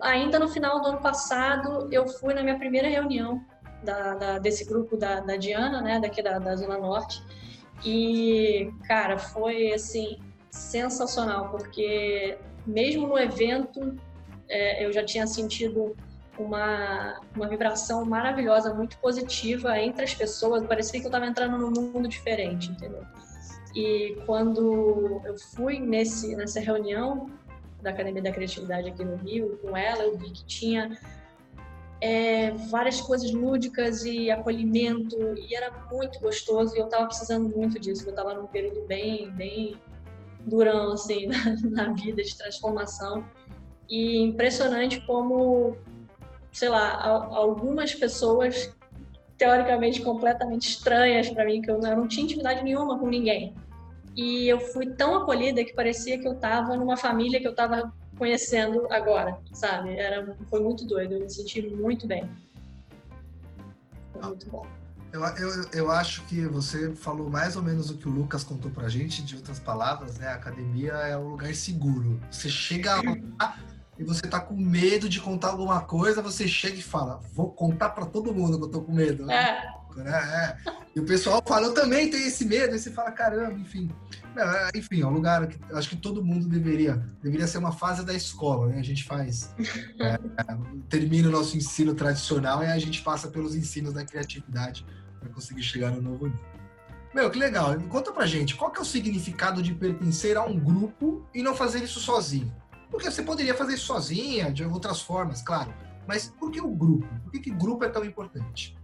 ainda 0.00 0.40
no 0.40 0.48
final 0.48 0.80
do 0.80 0.88
ano 0.88 1.00
passado, 1.00 1.88
eu 1.92 2.08
fui 2.08 2.34
na 2.34 2.42
minha 2.42 2.58
primeira 2.58 2.88
reunião 2.88 3.40
da, 3.84 4.14
da, 4.14 4.38
desse 4.38 4.64
grupo 4.64 4.96
da, 4.96 5.20
da 5.20 5.36
Diana, 5.36 5.80
né, 5.80 6.00
daqui 6.00 6.22
da, 6.22 6.38
da 6.38 6.56
Zona 6.56 6.78
Norte, 6.78 7.22
e, 7.84 8.70
cara, 8.86 9.18
foi 9.18 9.72
assim 9.72 10.18
sensacional, 10.50 11.50
porque 11.50 12.36
mesmo 12.66 13.06
no 13.06 13.18
evento 13.18 13.96
é, 14.48 14.84
eu 14.84 14.92
já 14.92 15.04
tinha 15.04 15.26
sentido 15.26 15.96
uma, 16.38 17.20
uma 17.36 17.48
vibração 17.48 18.04
maravilhosa, 18.04 18.74
muito 18.74 18.96
positiva 18.98 19.78
entre 19.78 20.04
as 20.04 20.14
pessoas. 20.14 20.66
Parecia 20.66 20.98
que 21.00 21.06
eu 21.06 21.10
estava 21.10 21.26
entrando 21.26 21.58
num 21.58 21.70
mundo 21.70 22.08
diferente, 22.08 22.70
entendeu? 22.70 23.04
E 23.74 24.16
quando 24.26 25.20
eu 25.24 25.38
fui 25.38 25.78
nesse, 25.78 26.34
nessa 26.34 26.60
reunião 26.60 27.30
da 27.80 27.90
Academia 27.90 28.22
da 28.22 28.32
Criatividade 28.32 28.88
aqui 28.88 29.04
no 29.04 29.16
Rio, 29.16 29.58
com 29.62 29.76
ela, 29.76 30.02
eu 30.02 30.18
vi 30.18 30.30
que 30.30 30.44
tinha 30.44 30.98
é, 32.00 32.52
várias 32.70 33.00
coisas 33.00 33.30
lúdicas 33.30 34.04
e 34.04 34.30
acolhimento, 34.30 35.16
e 35.36 35.54
era 35.54 35.70
muito 35.90 36.18
gostoso, 36.20 36.74
e 36.74 36.78
eu 36.78 36.86
estava 36.86 37.06
precisando 37.06 37.54
muito 37.54 37.78
disso, 37.78 38.04
eu 38.06 38.10
estava 38.10 38.34
num 38.34 38.46
período 38.46 38.86
bem, 38.86 39.30
bem 39.32 39.76
durão, 40.46 40.92
assim, 40.92 41.26
na, 41.70 41.86
na 41.86 41.92
vida 41.92 42.22
de 42.22 42.36
transformação. 42.36 43.24
E 43.88 44.18
impressionante 44.18 45.00
como, 45.06 45.76
sei 46.52 46.68
lá, 46.68 47.04
algumas 47.04 47.94
pessoas 47.94 48.72
teoricamente 49.36 50.02
completamente 50.02 50.68
estranhas 50.68 51.28
para 51.30 51.44
mim, 51.44 51.60
que 51.60 51.70
eu 51.70 51.78
não 51.78 52.06
tinha 52.06 52.24
intimidade 52.24 52.62
nenhuma 52.62 52.98
com 52.98 53.08
ninguém. 53.08 53.54
E 54.16 54.48
eu 54.48 54.60
fui 54.60 54.86
tão 54.94 55.16
acolhida 55.16 55.64
que 55.64 55.74
parecia 55.74 56.18
que 56.18 56.26
eu 56.26 56.34
estava 56.34 56.76
numa 56.76 56.96
família 56.96 57.40
que 57.40 57.46
eu 57.46 57.52
estava 57.52 57.92
conhecendo 58.20 58.86
agora, 58.92 59.38
sabe? 59.50 59.96
Era, 59.96 60.36
foi 60.50 60.60
muito 60.60 60.84
doido, 60.84 61.14
eu 61.14 61.20
me 61.20 61.30
senti 61.30 61.62
muito 61.62 62.06
bem. 62.06 62.30
Foi 64.12 64.22
muito 64.22 64.46
bom. 64.50 64.66
Eu, 65.10 65.24
eu, 65.24 65.64
eu 65.72 65.90
acho 65.90 66.22
que 66.26 66.46
você 66.46 66.94
falou 66.94 67.30
mais 67.30 67.56
ou 67.56 67.62
menos 67.62 67.88
o 67.88 67.96
que 67.96 68.06
o 68.06 68.12
Lucas 68.12 68.44
contou 68.44 68.70
pra 68.70 68.90
gente, 68.90 69.22
de 69.22 69.36
outras 69.36 69.58
palavras, 69.58 70.18
né? 70.18 70.28
A 70.28 70.34
academia 70.34 70.92
é 70.92 71.16
um 71.16 71.30
lugar 71.30 71.52
seguro. 71.54 72.20
Você 72.30 72.50
chega 72.50 72.96
lá 72.96 73.58
e 73.98 74.04
você 74.04 74.28
tá 74.28 74.38
com 74.38 74.54
medo 74.54 75.08
de 75.08 75.18
contar 75.18 75.48
alguma 75.48 75.80
coisa, 75.80 76.20
você 76.20 76.46
chega 76.46 76.76
e 76.76 76.82
fala, 76.82 77.22
vou 77.32 77.50
contar 77.50 77.88
para 77.88 78.04
todo 78.04 78.34
mundo 78.34 78.58
que 78.58 78.64
eu 78.64 78.70
tô 78.70 78.82
com 78.82 78.92
medo. 78.92 79.24
Né? 79.24 79.34
É. 79.34 79.79
Né? 79.98 80.10
É. 80.10 80.56
E 80.94 81.00
o 81.00 81.04
pessoal 81.04 81.42
fala, 81.46 81.66
eu 81.66 81.74
também 81.74 82.10
tenho 82.10 82.26
esse 82.26 82.44
medo, 82.44 82.74
e 82.74 82.78
você 82.78 82.90
fala, 82.90 83.10
caramba, 83.12 83.58
enfim. 83.58 83.90
É, 84.36 84.78
enfim, 84.78 85.02
é 85.02 85.06
um 85.06 85.10
lugar 85.10 85.46
que 85.48 85.58
acho 85.74 85.88
que 85.88 85.96
todo 85.96 86.24
mundo 86.24 86.48
deveria, 86.48 87.04
deveria 87.22 87.46
ser 87.46 87.58
uma 87.58 87.72
fase 87.72 88.04
da 88.04 88.14
escola, 88.14 88.68
né? 88.68 88.78
A 88.78 88.82
gente 88.82 89.04
faz, 89.04 89.54
é, 90.00 90.18
termina 90.88 91.28
o 91.28 91.32
nosso 91.32 91.56
ensino 91.56 91.94
tradicional 91.94 92.62
e 92.62 92.66
a 92.66 92.78
gente 92.78 93.02
passa 93.02 93.28
pelos 93.28 93.54
ensinos 93.54 93.92
da 93.92 94.04
criatividade 94.04 94.86
para 95.18 95.28
conseguir 95.30 95.62
chegar 95.62 95.90
no 95.90 96.00
novo 96.00 96.26
nível. 96.26 96.50
Meu, 97.12 97.28
que 97.28 97.38
legal. 97.38 97.76
Conta 97.88 98.12
pra 98.12 98.24
gente, 98.24 98.54
qual 98.54 98.70
que 98.70 98.78
é 98.78 98.82
o 98.82 98.84
significado 98.84 99.60
de 99.60 99.74
pertencer 99.74 100.36
a 100.36 100.44
um 100.44 100.58
grupo 100.58 101.26
e 101.34 101.42
não 101.42 101.54
fazer 101.54 101.82
isso 101.82 101.98
sozinho? 101.98 102.54
Porque 102.88 103.10
você 103.10 103.22
poderia 103.22 103.54
fazer 103.54 103.74
isso 103.74 103.86
sozinha, 103.86 104.52
de 104.52 104.64
outras 104.64 105.00
formas, 105.00 105.42
claro. 105.42 105.74
Mas 106.06 106.32
por 106.38 106.50
que 106.50 106.60
o 106.60 106.68
grupo? 106.68 107.06
Por 107.22 107.32
que, 107.32 107.40
que 107.40 107.50
grupo 107.50 107.84
é 107.84 107.88
tão 107.88 108.04
importante? 108.04 108.76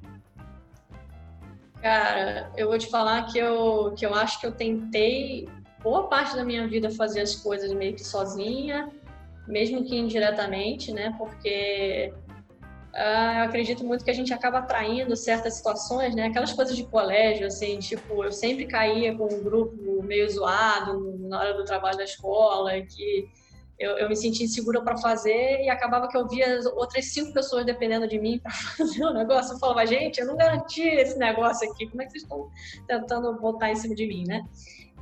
Cara, 1.87 2.51
eu 2.57 2.67
vou 2.67 2.77
te 2.77 2.89
falar 2.89 3.27
que 3.27 3.39
eu, 3.39 3.95
que 3.97 4.05
eu 4.05 4.13
acho 4.13 4.41
que 4.41 4.47
eu 4.47 4.51
tentei 4.51 5.49
boa 5.81 6.09
parte 6.09 6.35
da 6.35 6.45
minha 6.45 6.67
vida 6.67 6.91
fazer 6.91 7.21
as 7.21 7.37
coisas 7.37 7.73
meio 7.73 7.95
que 7.95 8.03
sozinha, 8.03 8.91
mesmo 9.47 9.85
que 9.85 9.97
indiretamente, 9.97 10.93
né? 10.93 11.15
Porque 11.17 12.13
Uh, 12.97 13.41
eu 13.41 13.45
acredito 13.45 13.85
muito 13.85 14.03
que 14.03 14.11
a 14.11 14.15
gente 14.15 14.33
acaba 14.33 14.61
atraindo 14.61 15.15
certas 15.15 15.57
situações, 15.57 16.15
né? 16.15 16.29
Aquelas 16.29 16.55
coisas 16.55 16.75
de 16.75 16.83
colégio, 16.85 17.47
assim, 17.47 17.79
tipo, 17.79 18.25
eu 18.25 18.33
sempre 18.33 18.65
caía 18.65 19.15
com 19.15 19.27
um 19.27 19.45
grupo 19.45 20.03
meio 20.03 20.27
zoado 20.31 21.15
na 21.29 21.39
hora 21.39 21.53
do 21.53 21.65
trabalho 21.67 21.99
da 21.99 22.05
escola, 22.05 22.73
que 22.81 23.29
eu, 23.79 23.99
eu 23.99 24.09
me 24.09 24.17
sentia 24.17 24.47
insegura 24.47 24.81
para 24.81 24.97
fazer 24.97 25.61
e 25.61 25.69
acabava 25.69 26.09
que 26.09 26.17
eu 26.17 26.27
via 26.27 26.61
outras 26.75 27.07
cinco 27.07 27.33
pessoas 27.33 27.67
dependendo 27.67 28.09
de 28.09 28.19
mim 28.19 28.39
para 28.39 28.53
fazer 28.77 29.05
o 29.05 29.13
negócio. 29.13 29.55
Eu 29.55 29.59
falava, 29.59 29.87
gente, 29.87 30.21
eu 30.21 30.27
não 30.27 30.37
garanti 30.37 30.83
esse 30.83 31.19
negócio 31.19 31.71
aqui, 31.71 31.87
como 31.87 32.03
é 32.03 32.07
que 32.07 32.13
vocês 32.13 32.23
estão 32.23 32.51
tentando 32.87 33.33
botar 33.39 33.71
em 33.71 33.77
cima 33.77 33.95
de 33.95 34.07
mim, 34.07 34.25
né? 34.27 34.45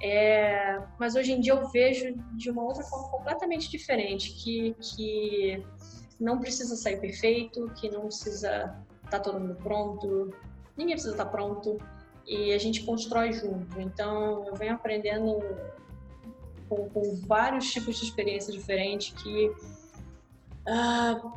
É, 0.02 0.82
mas 0.98 1.14
hoje 1.14 1.32
em 1.32 1.40
dia 1.40 1.52
eu 1.52 1.68
vejo 1.68 2.14
de 2.36 2.50
uma 2.50 2.64
outra 2.64 2.82
forma 2.82 3.08
completamente 3.10 3.70
diferente, 3.70 4.32
que, 4.32 4.74
que 4.80 5.64
não 6.18 6.40
precisa 6.40 6.74
sair 6.74 7.00
perfeito, 7.00 7.70
que 7.76 7.88
não 7.88 8.06
precisa 8.06 8.76
estar 9.04 9.18
tá 9.18 9.20
todo 9.20 9.38
mundo 9.38 9.54
pronto, 9.62 10.34
ninguém 10.76 10.94
precisa 10.94 11.14
estar 11.14 11.26
tá 11.26 11.30
pronto 11.30 11.78
e 12.26 12.52
a 12.52 12.58
gente 12.58 12.82
constrói 12.82 13.32
junto. 13.32 13.80
Então 13.80 14.44
eu 14.46 14.54
venho 14.56 14.74
aprendendo 14.74 15.38
com, 16.68 16.88
com 16.88 17.16
vários 17.26 17.72
tipos 17.72 17.98
de 17.98 18.04
experiências 18.04 18.54
diferentes 18.54 19.14
que 19.22 19.48
uh, 20.68 21.32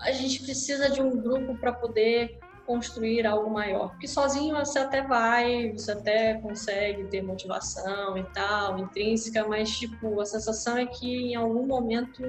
a 0.00 0.12
gente 0.12 0.42
precisa 0.42 0.90
de 0.90 1.00
um 1.00 1.20
grupo 1.20 1.56
para 1.56 1.72
poder 1.72 2.38
construir 2.66 3.26
algo 3.26 3.50
maior. 3.50 3.90
Porque 3.92 4.06
sozinho 4.06 4.54
você 4.54 4.78
até 4.78 5.02
vai, 5.02 5.72
você 5.72 5.92
até 5.92 6.34
consegue 6.34 7.04
ter 7.04 7.22
motivação 7.22 8.18
e 8.18 8.22
tal, 8.34 8.78
intrínseca, 8.78 9.48
mas 9.48 9.70
tipo, 9.78 10.20
a 10.20 10.26
sensação 10.26 10.76
é 10.76 10.84
que 10.84 11.32
em 11.32 11.34
algum 11.34 11.66
momento 11.66 12.22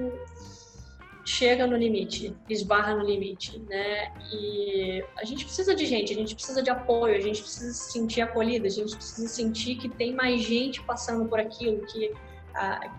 chega 1.26 1.66
no 1.66 1.76
limite, 1.76 2.34
esbarra 2.48 2.94
no 2.94 3.04
limite, 3.04 3.58
né? 3.68 4.12
E 4.32 5.04
a 5.16 5.24
gente 5.24 5.44
precisa 5.44 5.74
de 5.74 5.84
gente, 5.84 6.12
a 6.12 6.16
gente 6.16 6.34
precisa 6.34 6.62
de 6.62 6.70
apoio, 6.70 7.14
a 7.14 7.20
gente 7.20 7.42
precisa 7.42 7.72
se 7.72 7.92
sentir 7.92 8.22
acolhida, 8.22 8.66
a 8.66 8.70
gente 8.70 8.96
precisa 8.96 9.28
sentir 9.28 9.76
que 9.76 9.90
tem 9.90 10.14
mais 10.14 10.40
gente 10.40 10.82
passando 10.82 11.28
por 11.28 11.38
aquilo, 11.38 11.84
que 11.86 12.14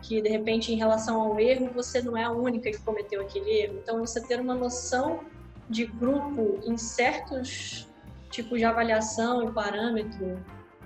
que 0.02 0.21
de 0.21 0.30
repente 0.30 0.74
em 0.74 0.76
relação 0.76 1.21
ao 1.21 1.39
erro 1.39 1.69
você 1.74 2.02
não 2.02 2.15
é 2.17 2.24
a 2.24 2.32
única 2.32 2.71
que 2.71 2.80
cometeu 2.80 3.21
aquele 3.21 3.50
erro. 3.50 3.80
Então 3.82 4.00
você 4.00 4.21
ter 4.21 4.39
uma 4.39 4.56
noção 4.56 5.21
de 5.69 5.86
grupo 5.86 6.60
em 6.65 6.78
certos 6.78 7.88
tipos 8.30 8.60
de 8.60 8.65
avaliação 8.65 9.43
e 9.47 9.52
parâmetro 9.52 10.43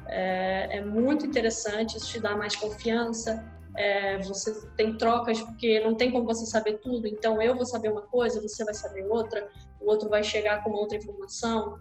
é, 0.08 0.78
é 0.78 0.86
muito 0.86 1.26
interessante, 1.26 1.98
isso 1.98 2.08
te 2.08 2.20
dá 2.20 2.36
mais 2.36 2.56
confiança. 2.56 3.44
É, 3.78 4.18
você 4.20 4.68
tem 4.78 4.98
trocas 4.98 5.42
porque 5.42 5.82
não 5.82 5.96
tem 5.96 6.12
como 6.12 6.26
você 6.26 6.46
saber 6.46 6.80
tudo, 6.80 7.08
então 7.08 7.42
eu 7.42 7.56
vou 7.56 7.66
saber 7.66 7.92
uma 7.92 8.04
coisa, 8.04 8.42
você 8.42 8.64
vai 8.64 8.74
saber 8.74 9.06
outra, 9.06 9.50
o 9.82 9.90
outro 9.90 10.08
vai 10.08 10.24
chegar 10.24 10.64
com 10.64 10.72
outra 10.72 10.98
informação. 10.98 11.78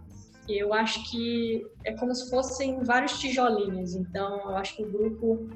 Eu 0.49 0.75
acho 0.75 1.09
que 1.11 1.65
é 1.85 1.93
como 1.93 2.15
se 2.15 2.29
fossem 2.29 2.83
vários 2.83 3.19
tijolinhos, 3.21 3.95
então 3.95 4.51
eu 4.51 4.57
acho 4.57 4.77
que 4.77 4.83
o 4.83 4.91
grupo 4.91 5.49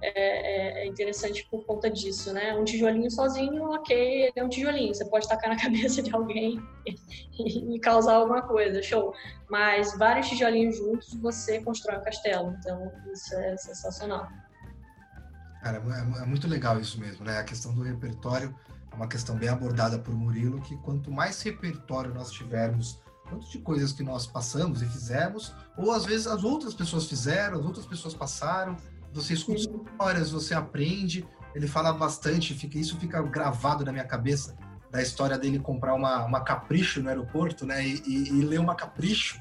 é, 0.00 0.10
é, 0.10 0.82
é, 0.82 0.86
interessante 0.86 1.46
por 1.50 1.64
conta 1.64 1.90
disso, 1.90 2.32
né? 2.32 2.54
Um 2.54 2.64
tijolinho 2.64 3.10
sozinho, 3.10 3.64
ok, 3.70 4.30
é 4.34 4.44
um 4.44 4.48
tijolinho. 4.48 4.94
Você 4.94 5.04
pode 5.06 5.26
tacar 5.26 5.50
na 5.50 5.56
cabeça 5.60 6.02
de 6.02 6.14
alguém 6.14 6.60
e, 7.38 7.78
causar 7.80 8.16
alguma 8.16 8.42
coisa, 8.42 8.82
show. 8.82 9.14
Mas 9.48 9.96
vários 9.96 10.28
tijolinhos 10.28 10.76
juntos, 10.76 11.14
você 11.14 11.60
constrói 11.62 11.98
um 11.98 12.04
castelo. 12.04 12.54
Então, 12.58 12.92
isso 13.12 13.34
é 13.34 13.56
sensacional. 13.56 14.28
Cara, 15.62 15.78
é, 15.78 16.22
é 16.22 16.26
muito 16.26 16.46
legal 16.46 16.78
isso 16.78 17.00
mesmo, 17.00 17.24
né? 17.24 17.38
A 17.38 17.44
questão 17.44 17.74
do 17.74 17.82
repertório 17.82 18.54
é 18.92 18.94
uma 18.94 19.08
questão 19.08 19.36
bem 19.36 19.48
abordada 19.48 19.98
por 19.98 20.14
Murilo, 20.14 20.60
que 20.60 20.76
quanto 20.78 21.10
mais 21.10 21.40
repertório 21.42 22.12
nós 22.12 22.30
tivermos 22.30 23.00
tanto 23.28 23.50
de 23.50 23.58
coisas 23.58 23.92
que 23.92 24.02
nós 24.02 24.26
passamos 24.26 24.82
e 24.82 24.86
fizemos, 24.86 25.52
ou 25.76 25.90
às 25.90 26.04
vezes 26.04 26.26
as 26.26 26.44
outras 26.44 26.74
pessoas 26.74 27.06
fizeram, 27.06 27.58
as 27.58 27.64
outras 27.64 27.84
pessoas 27.84 28.14
passaram, 28.14 28.76
você 29.16 29.34
escuta 29.34 29.58
histórias, 29.58 30.30
você 30.30 30.54
aprende. 30.54 31.26
Ele 31.54 31.66
fala 31.66 31.92
bastante, 31.92 32.54
fica, 32.54 32.78
isso 32.78 32.98
fica 32.98 33.22
gravado 33.22 33.84
na 33.84 33.90
minha 33.90 34.04
cabeça, 34.04 34.54
da 34.90 35.00
história 35.02 35.38
dele 35.38 35.58
comprar 35.58 35.94
uma, 35.94 36.24
uma 36.24 36.40
capricho 36.40 37.02
no 37.02 37.08
aeroporto, 37.08 37.64
né? 37.64 37.86
E, 37.86 38.02
e, 38.06 38.28
e 38.28 38.42
ler 38.42 38.60
uma 38.60 38.74
capricho. 38.74 39.40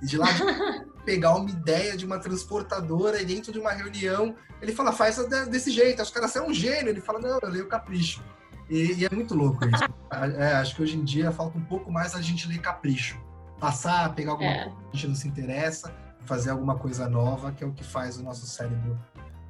E 0.00 0.06
de 0.06 0.16
lá 0.16 0.30
de 0.30 0.42
pegar 1.04 1.34
uma 1.34 1.50
ideia 1.50 1.96
de 1.96 2.06
uma 2.06 2.18
transportadora 2.18 3.20
e 3.20 3.24
dentro 3.24 3.52
de 3.52 3.58
uma 3.58 3.72
reunião, 3.72 4.34
ele 4.62 4.72
fala, 4.72 4.92
faz 4.92 5.16
desse 5.48 5.70
jeito. 5.70 6.02
Os 6.02 6.10
caras 6.10 6.30
são 6.30 6.46
um 6.46 6.54
gênio. 6.54 6.88
Ele 6.88 7.00
fala, 7.00 7.18
não, 7.18 7.38
eu 7.42 7.48
leio 7.48 7.66
capricho. 7.66 8.22
E, 8.70 8.94
e, 8.94 9.04
é 9.04 9.10
muito 9.10 9.34
louco 9.34 9.64
isso. 9.64 9.84
É, 10.38 10.52
acho 10.52 10.76
que 10.76 10.82
hoje 10.82 10.96
em 10.96 11.04
dia 11.04 11.32
falta 11.32 11.58
um 11.58 11.64
pouco 11.64 11.90
mais 11.90 12.14
a 12.14 12.22
gente 12.22 12.48
ler 12.48 12.58
capricho. 12.58 13.20
Passar, 13.58 14.14
pegar 14.14 14.30
alguma 14.30 14.50
é. 14.50 14.64
coisa 14.64 14.76
que 14.76 14.84
a 14.84 14.92
gente 14.94 15.08
não 15.08 15.14
se 15.16 15.28
interessa, 15.28 15.92
fazer 16.24 16.50
alguma 16.50 16.78
coisa 16.78 17.08
nova, 17.08 17.50
que 17.50 17.64
é 17.64 17.66
o 17.66 17.72
que 17.72 17.82
faz 17.82 18.16
o 18.16 18.22
nosso 18.22 18.46
cérebro 18.46 18.96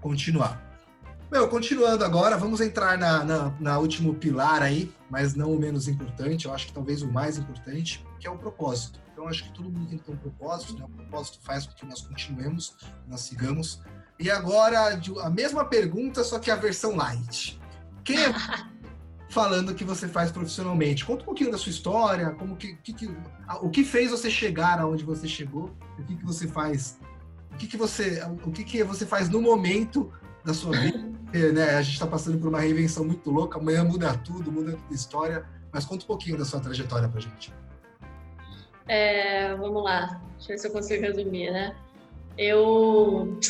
continuar. 0.01 0.67
Meu, 1.31 1.49
continuando 1.49 2.05
agora, 2.05 2.37
vamos 2.37 2.61
entrar 2.61 2.97
na, 2.97 3.25
na, 3.25 3.55
na, 3.59 3.79
último 3.79 4.15
pilar 4.15 4.63
aí, 4.63 4.93
mas 5.11 5.35
não 5.35 5.53
o 5.53 5.59
menos 5.59 5.89
importante, 5.89 6.47
eu 6.47 6.55
acho 6.55 6.69
que 6.69 6.73
talvez 6.73 7.03
o 7.03 7.11
mais 7.11 7.37
importante, 7.37 8.07
que 8.21 8.29
é 8.29 8.31
o 8.31 8.39
propósito. 8.39 9.01
Então, 9.13 9.27
acho 9.27 9.45
que 9.45 9.53
todo 9.53 9.69
mundo 9.69 9.89
tem 9.89 9.99
que 9.99 10.05
ter 10.05 10.13
um 10.13 10.17
propósito, 10.17 10.79
né? 10.79 10.85
O 10.85 10.89
propósito 10.89 11.39
faz 11.43 11.67
com 11.67 11.75
que 11.75 11.85
nós 11.85 12.03
continuemos, 12.03 12.77
nós 13.09 13.23
sigamos. 13.23 13.83
E 14.21 14.31
agora, 14.31 15.01
a 15.23 15.31
mesma 15.31 15.65
pergunta, 15.65 16.23
só 16.23 16.39
que 16.39 16.51
a 16.51 16.57
versão 16.57 16.95
light. 16.95 17.59
Quem 18.05 18.19
é 18.23 18.33
falando 19.29 19.75
que 19.75 19.85
você 19.85 20.07
faz 20.07 20.31
profissionalmente? 20.31 21.05
Conta 21.05 21.23
um 21.23 21.27
pouquinho 21.27 21.51
da 21.51 21.59
sua 21.59 21.71
história, 21.71 22.31
como 22.33 22.57
que, 22.57 22.77
que, 22.77 22.93
que 22.93 23.17
o 23.63 23.69
que 23.69 23.85
fez 23.85 24.11
você 24.11 24.31
chegar 24.31 24.79
aonde 24.79 25.03
você 25.03 25.27
chegou, 25.27 25.75
o 25.99 26.05
que, 26.05 26.15
que 26.15 26.25
você 26.25 26.47
faz 26.47 26.99
o 27.57 27.59
que, 27.59 27.67
que 27.67 27.77
você 27.77 28.23
o 28.45 28.51
que, 28.53 28.63
que 28.63 28.85
você 28.85 29.07
faz 29.07 29.31
no 29.31 29.41
momento 29.41 30.13
da 30.45 30.53
sua 30.53 30.77
vida? 30.77 31.17
Porque, 31.25 31.51
né, 31.53 31.71
a 31.71 31.83
gente 31.83 31.95
está 31.95 32.07
passando 32.07 32.39
por 32.39 32.49
uma 32.49 32.61
reinvenção 32.61 33.05
muito 33.05 33.31
louca 33.31 33.59
amanhã 33.59 33.83
muda 33.83 34.15
tudo 34.19 34.53
muda 34.53 34.73
toda 34.73 34.85
a 34.91 34.95
história 34.95 35.47
mas 35.73 35.87
conta 35.87 36.05
um 36.05 36.07
pouquinho 36.07 36.37
da 36.37 36.45
sua 36.45 36.61
trajetória 36.61 37.09
para 37.09 37.21
gente. 37.21 37.53
É, 38.87 39.57
vamos 39.57 39.83
lá 39.83 40.21
deixa 40.37 40.53
eu 40.53 40.55
ver 40.55 40.59
se 40.59 40.69
eu 40.69 40.73
consigo 40.73 41.03
resumir 41.03 41.51
né? 41.51 41.75
Eu 42.37 43.41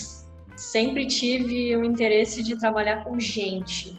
sempre 0.54 1.06
tive 1.06 1.76
o 1.76 1.84
interesse 1.84 2.44
de 2.44 2.56
trabalhar 2.56 3.02
com 3.02 3.18
gente. 3.18 3.98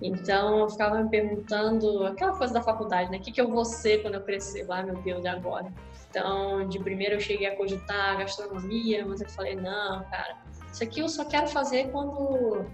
Então 0.00 0.60
eu 0.60 0.70
ficava 0.70 1.02
me 1.02 1.08
perguntando 1.08 2.04
aquela 2.04 2.36
coisa 2.36 2.54
da 2.54 2.62
faculdade, 2.62 3.10
né? 3.10 3.18
O 3.18 3.20
que, 3.20 3.32
que 3.32 3.40
eu 3.40 3.50
vou 3.50 3.64
ser 3.64 4.02
quando 4.02 4.14
eu 4.14 4.22
crescer? 4.22 4.64
Ah, 4.70 4.82
meu 4.82 4.96
Deus, 4.96 5.24
e 5.24 5.28
agora? 5.28 5.72
Então, 6.08 6.66
de 6.68 6.78
primeiro 6.78 7.16
eu 7.16 7.20
cheguei 7.20 7.46
a 7.46 7.56
cogitar 7.56 8.18
gastronomia, 8.18 9.04
mas 9.04 9.20
eu 9.20 9.28
falei, 9.28 9.56
não, 9.56 10.04
cara, 10.04 10.38
isso 10.72 10.82
aqui 10.82 11.00
eu 11.00 11.08
só 11.08 11.24
quero 11.24 11.48
fazer 11.48 11.90
quando, 11.90 12.64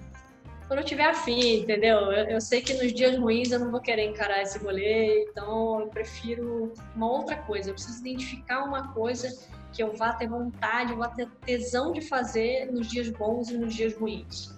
quando 0.69 0.79
eu 0.79 0.85
tiver 0.85 1.07
afim, 1.07 1.61
entendeu? 1.61 2.13
Eu, 2.13 2.27
eu 2.27 2.41
sei 2.41 2.61
que 2.61 2.75
nos 2.75 2.93
dias 2.93 3.19
ruins 3.19 3.51
eu 3.51 3.59
não 3.59 3.71
vou 3.71 3.81
querer 3.81 4.05
encarar 4.05 4.43
esse 4.43 4.59
rolê, 4.59 5.25
então 5.25 5.81
eu 5.81 5.89
prefiro 5.89 6.73
uma 6.95 7.11
outra 7.11 7.37
coisa. 7.37 7.71
Eu 7.71 7.75
preciso 7.75 8.01
identificar 8.01 8.65
uma 8.65 8.93
coisa 8.93 9.29
que 9.73 9.83
eu 9.83 9.93
vá 9.93 10.13
ter 10.13 10.29
vontade, 10.29 10.93
eu 10.93 10.99
vá 10.99 11.09
ter 11.09 11.29
tesão 11.45 11.93
de 11.93 12.01
fazer 12.01 12.71
nos 12.71 12.89
dias 12.89 13.09
bons 13.09 13.51
e 13.51 13.59
nos 13.59 13.75
dias 13.75 13.95
ruins. 13.95 14.55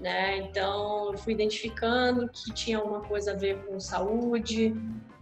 Né? 0.00 0.38
Então, 0.38 1.12
fui 1.18 1.34
identificando 1.34 2.26
que 2.28 2.52
tinha 2.54 2.78
alguma 2.78 3.02
coisa 3.02 3.32
a 3.32 3.34
ver 3.34 3.62
com 3.66 3.78
saúde. 3.78 4.74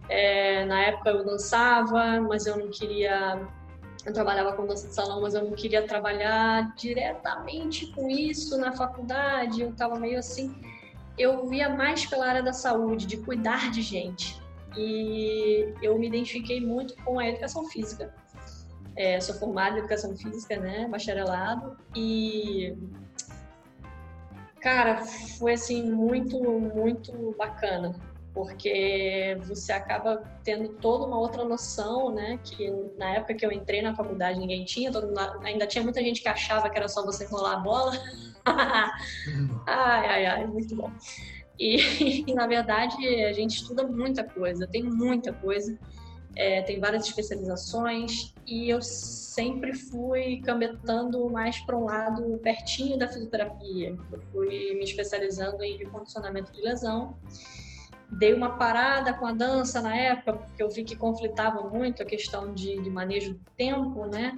É, 0.07 0.63
na 0.65 0.81
época 0.83 1.09
eu 1.09 1.25
dançava, 1.25 2.21
mas 2.21 2.45
eu 2.45 2.57
não 2.57 2.69
queria. 2.69 3.45
Eu 4.05 4.13
trabalhava 4.13 4.53
com 4.53 4.65
dança 4.65 4.87
de 4.87 4.95
salão, 4.95 5.21
mas 5.21 5.33
eu 5.33 5.43
não 5.43 5.51
queria 5.51 5.85
trabalhar 5.85 6.73
diretamente 6.75 7.87
com 7.87 8.09
isso 8.09 8.57
na 8.57 8.71
faculdade. 8.71 9.61
Eu 9.61 9.71
estava 9.71 9.99
meio 9.99 10.17
assim. 10.17 10.55
Eu 11.17 11.45
via 11.47 11.67
mais 11.67 12.05
pela 12.05 12.25
área 12.25 12.41
da 12.41 12.53
saúde, 12.53 13.05
de 13.05 13.17
cuidar 13.17 13.69
de 13.71 13.81
gente. 13.81 14.41
E 14.77 15.73
eu 15.81 15.99
me 15.99 16.07
identifiquei 16.07 16.61
muito 16.61 16.95
com 17.03 17.19
a 17.19 17.27
educação 17.27 17.65
física. 17.65 18.15
É, 18.95 19.19
sou 19.19 19.35
formada 19.35 19.75
em 19.75 19.79
educação 19.79 20.15
física, 20.15 20.57
né, 20.57 20.87
bacharelado, 20.89 21.77
e 21.95 22.77
Cara, 24.61 25.05
foi 25.37 25.53
assim 25.53 25.89
muito, 25.89 26.37
muito 26.41 27.33
bacana, 27.37 27.95
porque 28.33 29.37
você 29.47 29.71
acaba 29.71 30.17
tendo 30.43 30.69
toda 30.73 31.05
uma 31.05 31.17
outra 31.17 31.45
noção, 31.45 32.13
né? 32.13 32.37
Que 32.43 32.69
na 32.97 33.15
época 33.15 33.33
que 33.35 33.45
eu 33.45 33.51
entrei 33.51 33.81
na 33.81 33.95
faculdade 33.95 34.39
ninguém 34.39 34.65
tinha, 34.65 34.91
todo, 34.91 35.13
ainda 35.43 35.65
tinha 35.65 35.83
muita 35.83 36.01
gente 36.01 36.21
que 36.21 36.27
achava 36.27 36.69
que 36.69 36.77
era 36.77 36.87
só 36.87 37.05
você 37.05 37.25
rolar 37.25 37.53
a 37.53 37.59
bola. 37.59 37.91
ai, 39.65 40.07
ai, 40.07 40.25
ai, 40.25 40.47
muito 40.47 40.75
bom. 40.75 40.91
E, 41.57 42.23
e, 42.27 42.33
na 42.35 42.47
verdade 42.47 42.95
a 43.25 43.33
gente 43.33 43.55
estuda 43.55 43.87
muita 43.87 44.23
coisa, 44.23 44.67
tem 44.67 44.83
muita 44.83 45.31
coisa 45.31 45.77
é, 46.35 46.61
tem 46.61 46.79
várias 46.79 47.05
especializações 47.05 48.33
e 48.45 48.69
eu 48.69 48.81
sempre 48.81 49.73
fui 49.73 50.41
cambetando 50.41 51.29
mais 51.29 51.59
para 51.61 51.77
um 51.77 51.85
lado 51.85 52.37
pertinho 52.39 52.97
da 52.97 53.07
fisioterapia. 53.07 53.95
Eu 54.11 54.21
fui 54.31 54.73
me 54.75 54.83
especializando 54.83 55.63
em 55.63 55.77
recondicionamento 55.77 56.51
de 56.51 56.61
lesão. 56.61 57.17
Dei 58.11 58.33
uma 58.33 58.57
parada 58.57 59.13
com 59.13 59.25
a 59.25 59.31
dança 59.31 59.81
na 59.81 59.95
época, 59.95 60.33
porque 60.33 60.63
eu 60.63 60.69
vi 60.69 60.83
que 60.83 60.95
conflitava 60.95 61.61
muito 61.69 62.01
a 62.01 62.05
questão 62.05 62.53
de, 62.53 62.81
de 62.81 62.89
manejo 62.89 63.33
do 63.33 63.45
tempo, 63.55 64.05
né? 64.05 64.37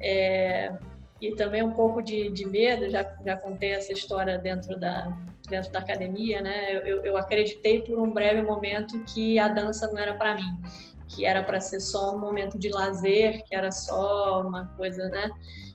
É, 0.00 0.76
e 1.20 1.34
também 1.34 1.62
um 1.62 1.72
pouco 1.72 2.02
de, 2.02 2.30
de, 2.30 2.44
medo, 2.44 2.90
já, 2.90 3.16
já 3.24 3.36
contei 3.36 3.70
essa 3.72 3.92
história 3.92 4.36
dentro 4.38 4.78
da, 4.78 5.16
dentro 5.48 5.70
da 5.70 5.78
academia, 5.78 6.42
né? 6.42 6.76
Eu, 6.84 7.04
eu 7.04 7.16
acreditei 7.16 7.80
por 7.82 7.98
um 7.98 8.10
breve 8.10 8.42
momento 8.42 9.02
que 9.04 9.38
a 9.38 9.48
dança 9.48 9.86
não 9.86 9.98
era 9.98 10.14
para 10.14 10.34
mim 10.34 10.60
que 11.08 11.24
era 11.24 11.42
para 11.42 11.60
ser 11.60 11.80
só 11.80 12.14
um 12.14 12.18
momento 12.18 12.58
de 12.58 12.68
lazer, 12.68 13.44
que 13.44 13.54
era 13.54 13.70
só 13.70 14.42
uma 14.42 14.66
coisa, 14.76 15.08
né? 15.08 15.30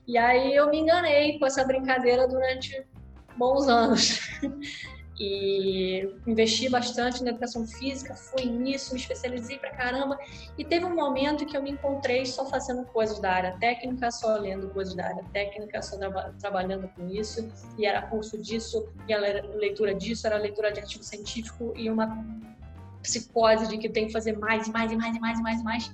E 0.06 0.18
aí 0.18 0.54
eu 0.54 0.68
me 0.68 0.78
enganei 0.78 1.38
com 1.38 1.46
essa 1.46 1.64
brincadeira 1.64 2.26
durante 2.26 2.86
bons 3.36 3.68
anos. 3.68 4.20
e 5.18 6.10
investi 6.26 6.68
bastante 6.68 7.22
na 7.22 7.30
educação 7.30 7.66
física, 7.66 8.14
fui 8.14 8.46
nisso, 8.46 8.92
me 8.92 9.00
especializei 9.00 9.58
pra 9.58 9.70
caramba. 9.70 10.18
E 10.58 10.64
teve 10.64 10.84
um 10.84 10.94
momento 10.94 11.46
que 11.46 11.56
eu 11.56 11.62
me 11.62 11.70
encontrei 11.70 12.26
só 12.26 12.46
fazendo 12.46 12.84
coisas 12.86 13.20
da 13.20 13.30
área 13.30 13.56
técnica, 13.58 14.10
só 14.10 14.36
lendo 14.36 14.68
coisas 14.70 14.94
da 14.94 15.06
área 15.06 15.24
técnica, 15.32 15.80
só 15.82 15.96
tra 15.96 16.32
trabalhando 16.40 16.88
com 16.88 17.08
isso. 17.08 17.48
E 17.78 17.86
era 17.86 18.02
curso 18.02 18.36
disso, 18.40 18.88
e 19.08 19.12
era 19.12 19.46
leitura 19.54 19.94
disso, 19.94 20.26
era 20.26 20.36
leitura 20.36 20.72
de 20.72 20.80
artigo 20.80 21.04
científico 21.04 21.72
e 21.76 21.88
uma 21.88 22.24
psicose 23.02 23.66
de 23.68 23.78
que 23.78 23.88
tenho 23.88 24.06
que 24.06 24.12
fazer 24.12 24.38
mais, 24.38 24.68
mais, 24.68 24.90
e 24.92 24.96
mais, 24.96 25.16
e 25.16 25.20
mais, 25.20 25.38
e 25.38 25.42
mais, 25.42 25.60
e 25.60 25.64
mais. 25.64 25.92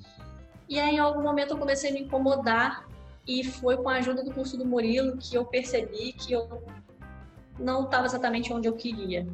E 0.68 0.78
aí, 0.78 0.96
em 0.96 0.98
algum 0.98 1.22
momento, 1.22 1.52
eu 1.52 1.58
comecei 1.58 1.90
a 1.90 1.92
me 1.92 2.02
incomodar 2.02 2.86
e 3.26 3.42
foi 3.42 3.76
com 3.76 3.88
a 3.88 3.96
ajuda 3.96 4.22
do 4.22 4.32
curso 4.32 4.56
do 4.56 4.64
Murilo 4.64 5.16
que 5.16 5.36
eu 5.36 5.44
percebi 5.44 6.12
que 6.12 6.32
eu 6.32 6.62
não 7.58 7.84
estava 7.84 8.06
exatamente 8.06 8.52
onde 8.52 8.68
eu 8.68 8.74
queria. 8.74 9.26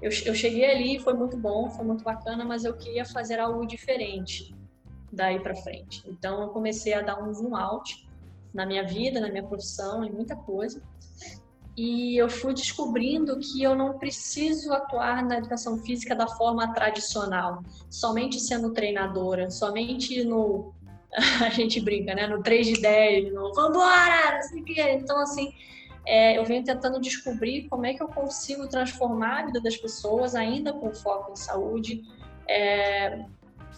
Eu, 0.00 0.10
eu 0.24 0.34
cheguei 0.34 0.64
ali, 0.68 0.98
foi 0.98 1.14
muito 1.14 1.36
bom, 1.36 1.70
foi 1.70 1.84
muito 1.84 2.02
bacana, 2.02 2.44
mas 2.44 2.64
eu 2.64 2.74
queria 2.74 3.04
fazer 3.04 3.38
algo 3.38 3.64
diferente 3.66 4.54
daí 5.12 5.38
para 5.38 5.54
frente. 5.54 6.02
Então, 6.08 6.42
eu 6.42 6.48
comecei 6.48 6.94
a 6.94 7.02
dar 7.02 7.22
um 7.22 7.32
zoom 7.32 7.54
out 7.54 8.08
na 8.52 8.66
minha 8.66 8.84
vida, 8.84 9.20
na 9.20 9.28
minha 9.28 9.44
profissão, 9.44 10.02
em 10.02 10.10
muita 10.10 10.34
coisa 10.34 10.82
e 11.76 12.16
eu 12.16 12.28
fui 12.28 12.52
descobrindo 12.52 13.38
que 13.38 13.62
eu 13.62 13.74
não 13.74 13.98
preciso 13.98 14.72
atuar 14.72 15.24
na 15.24 15.38
educação 15.38 15.78
física 15.78 16.14
da 16.14 16.26
forma 16.26 16.72
tradicional, 16.74 17.62
somente 17.88 18.38
sendo 18.40 18.72
treinadora, 18.72 19.50
somente 19.50 20.22
no 20.24 20.74
a 21.44 21.50
gente 21.50 21.80
brinca, 21.80 22.14
né, 22.14 22.26
no 22.26 22.42
3 22.42 22.66
de 22.66 22.80
10, 22.80 23.34
no 23.34 23.52
vambora, 23.54 24.34
não 24.34 24.42
sei 24.42 24.60
o 24.60 24.64
quê. 24.64 24.82
Então 24.92 25.18
assim, 25.20 25.52
é, 26.06 26.38
eu 26.38 26.44
venho 26.44 26.64
tentando 26.64 27.00
descobrir 27.00 27.68
como 27.68 27.86
é 27.86 27.94
que 27.94 28.02
eu 28.02 28.08
consigo 28.08 28.68
transformar 28.68 29.40
a 29.40 29.46
vida 29.46 29.60
das 29.60 29.76
pessoas 29.76 30.34
ainda 30.34 30.72
com 30.72 30.92
foco 30.92 31.32
em 31.32 31.36
saúde, 31.36 32.02
é, 32.48 33.24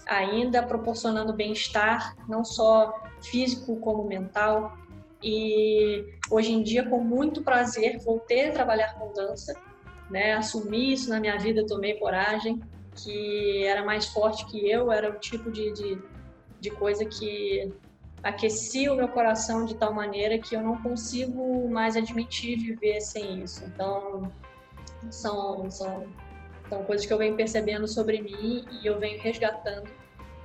ainda 0.07 0.63
proporcionando 0.63 1.33
bem-estar, 1.33 2.17
não 2.29 2.45
só 2.45 2.93
físico 3.23 3.77
como 3.77 4.05
mental, 4.05 4.77
e 5.25 6.05
hoje 6.31 6.53
em 6.53 6.63
dia, 6.63 6.87
com 6.87 7.03
muito 7.03 7.43
prazer, 7.43 7.99
voltei 8.05 8.51
a 8.51 8.53
trabalhar 8.53 8.93
com 8.99 9.11
dança, 9.15 9.59
né? 10.11 10.35
Assumi 10.35 10.93
isso 10.93 11.09
na 11.09 11.19
minha 11.19 11.39
vida, 11.39 11.65
tomei 11.67 11.95
coragem, 11.95 12.61
que 12.95 13.65
era 13.65 13.83
mais 13.83 14.07
forte 14.09 14.45
que 14.47 14.71
eu, 14.71 14.93
era 14.93 15.11
o 15.11 15.19
tipo 15.19 15.51
de, 15.51 15.73
de, 15.73 15.99
de 16.61 16.71
coisa 16.73 17.07
que 17.07 17.73
aquecia 18.23 18.93
o 18.93 18.97
meu 18.97 19.09
coração 19.09 19.65
de 19.65 19.75
tal 19.77 19.95
maneira 19.95 20.39
que 20.39 20.55
eu 20.55 20.63
não 20.63 20.83
consigo 20.83 21.71
mais 21.71 21.97
admitir 21.97 22.59
viver 22.59 23.01
sem 23.01 23.43
isso. 23.43 23.65
Então, 23.65 24.31
são, 25.11 25.71
são, 25.71 26.07
são 26.69 26.85
coisas 26.85 27.07
que 27.07 27.13
eu 27.13 27.19
venho 27.19 27.35
percebendo 27.35 27.89
sobre 27.89 28.21
mim 28.21 28.63
e 28.83 28.87
eu 28.87 28.99
venho 28.99 29.19
resgatando 29.23 29.89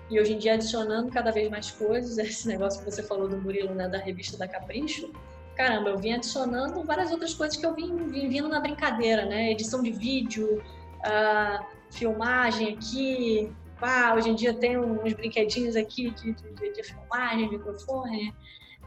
e 0.09 0.19
hoje 0.19 0.33
em 0.33 0.37
dia 0.37 0.55
adicionando 0.55 1.11
cada 1.11 1.31
vez 1.31 1.49
mais 1.49 1.71
coisas, 1.71 2.17
esse 2.19 2.47
negócio 2.47 2.83
que 2.83 2.89
você 2.89 3.03
falou 3.03 3.27
do 3.27 3.37
Murilo, 3.37 3.73
né, 3.73 3.87
da 3.87 3.97
revista 3.97 4.37
da 4.37 4.47
Capricho, 4.47 5.11
caramba, 5.55 5.89
eu 5.89 5.97
vim 5.97 6.13
adicionando 6.13 6.83
várias 6.83 7.11
outras 7.11 7.33
coisas 7.33 7.57
que 7.57 7.65
eu 7.65 7.73
vim, 7.73 8.07
vim 8.07 8.29
vindo 8.29 8.47
na 8.47 8.59
brincadeira, 8.59 9.25
né, 9.25 9.51
edição 9.51 9.83
de 9.83 9.91
vídeo, 9.91 10.63
uh, 10.99 11.65
filmagem 11.91 12.75
aqui, 12.75 13.51
ah, 13.81 14.13
hoje 14.15 14.29
em 14.29 14.35
dia 14.35 14.53
tem 14.53 14.77
uns 14.77 15.13
brinquedinhos 15.13 15.75
aqui 15.75 16.11
de, 16.11 16.33
de, 16.33 16.73
de 16.73 16.83
filmagem, 16.83 17.49
microfone, 17.49 18.33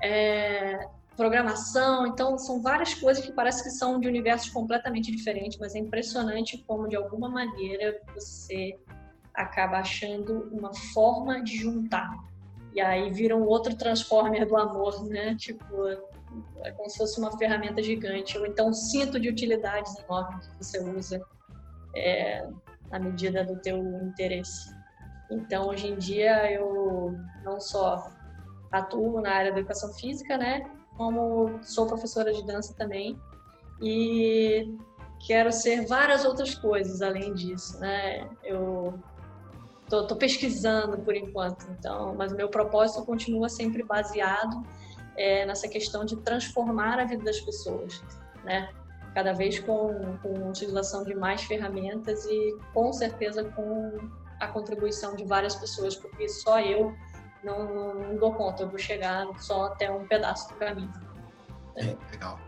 é, 0.03 0.87
programação, 1.17 2.07
então 2.07 2.37
são 2.37 2.61
várias 2.61 2.93
coisas 2.95 3.25
que 3.25 3.33
parece 3.33 3.63
que 3.63 3.71
são 3.71 3.99
de 3.99 4.09
universos 4.09 4.51
completamente 4.51 5.11
diferentes, 5.11 5.59
mas 5.59 5.75
é 5.75 5.79
impressionante 5.79 6.59
como 6.67 6.89
de 6.89 6.97
alguma 6.97 7.29
maneira 7.29 8.01
você 8.15 8.79
acaba 9.35 9.79
achando 9.79 10.49
uma 10.53 10.75
forma 10.75 11.43
de 11.43 11.57
juntar. 11.57 12.11
E 12.75 12.81
aí 12.81 13.11
vira 13.11 13.37
um 13.37 13.45
outro 13.45 13.77
transformer 13.77 14.47
do 14.47 14.57
amor, 14.57 15.05
né? 15.05 15.35
Tipo, 15.37 15.89
é 16.65 16.71
como 16.73 16.89
se 16.89 16.99
fosse 16.99 17.21
uma 17.21 17.37
ferramenta 17.37 17.83
gigante. 17.83 18.39
Ou 18.39 18.47
então 18.47 18.69
um 18.69 18.73
cinto 18.73 19.21
de 19.21 19.29
utilidades 19.29 19.95
enorme 19.99 20.41
que 20.41 20.65
você 20.65 20.83
usa 20.83 21.21
é, 21.95 22.49
à 22.91 22.99
medida 22.99 23.45
do 23.45 23.57
teu 23.57 23.79
interesse. 24.03 24.75
Então, 25.31 25.69
hoje 25.69 25.89
em 25.89 25.97
dia, 25.97 26.51
eu 26.51 27.17
não 27.45 27.61
só 27.61 28.11
atuo 28.71 29.21
na 29.21 29.33
área 29.33 29.53
da 29.53 29.59
educação 29.59 29.93
física, 29.95 30.37
né? 30.37 30.63
Como 30.97 31.59
sou 31.63 31.87
professora 31.87 32.33
de 32.33 32.45
dança 32.45 32.75
também. 32.75 33.19
E 33.81 34.75
quero 35.27 35.53
ser 35.53 35.87
várias 35.87 36.25
outras 36.25 36.55
coisas 36.55 37.03
além 37.03 37.35
disso, 37.35 37.79
né? 37.81 38.29
Eu 38.43 38.99
tô, 39.93 40.07
tô, 40.07 40.17
pesquisando 40.17 40.97
por 41.03 41.15
enquanto, 41.15 41.67
então, 41.71 42.15
mas 42.15 42.33
meu 42.33 42.49
propósito 42.49 43.05
continua 43.05 43.51
sempre 43.51 43.83
baseado 43.83 44.63
é, 45.19 45.45
nessa 45.45 45.69
questão 45.69 46.03
de 46.03 46.17
transformar 46.17 46.99
a 46.99 47.05
vida 47.05 47.23
das 47.23 47.39
pessoas, 47.41 48.03
né? 48.43 48.73
Cada 49.15 49.35
vez 49.35 49.59
com, 49.59 50.17
com 50.23 50.49
utilização 50.49 51.05
de 51.05 51.15
mais 51.15 51.43
ferramentas 51.43 52.25
e 52.25 52.57
com 52.73 52.91
certeza 52.91 53.45
com 53.45 53.99
a 54.41 54.49
contribuição 54.49 55.15
de 55.15 55.27
várias 55.27 55.55
pessoas, 55.57 55.95
porque 55.95 56.27
só 56.27 56.59
eu 56.59 56.95
não, 57.45 57.63
não, 57.75 57.95
não 57.95 58.17
dou 58.17 58.33
conta, 58.33 58.63
eu 58.63 58.71
vou 58.71 58.79
chegar 58.79 59.27
só 59.41 59.67
até 59.67 59.91
um 59.91 60.07
pedaço 60.07 60.49
do 60.49 60.55
caminho. 60.55 60.91
É, 61.77 61.95
legal. 62.11 62.41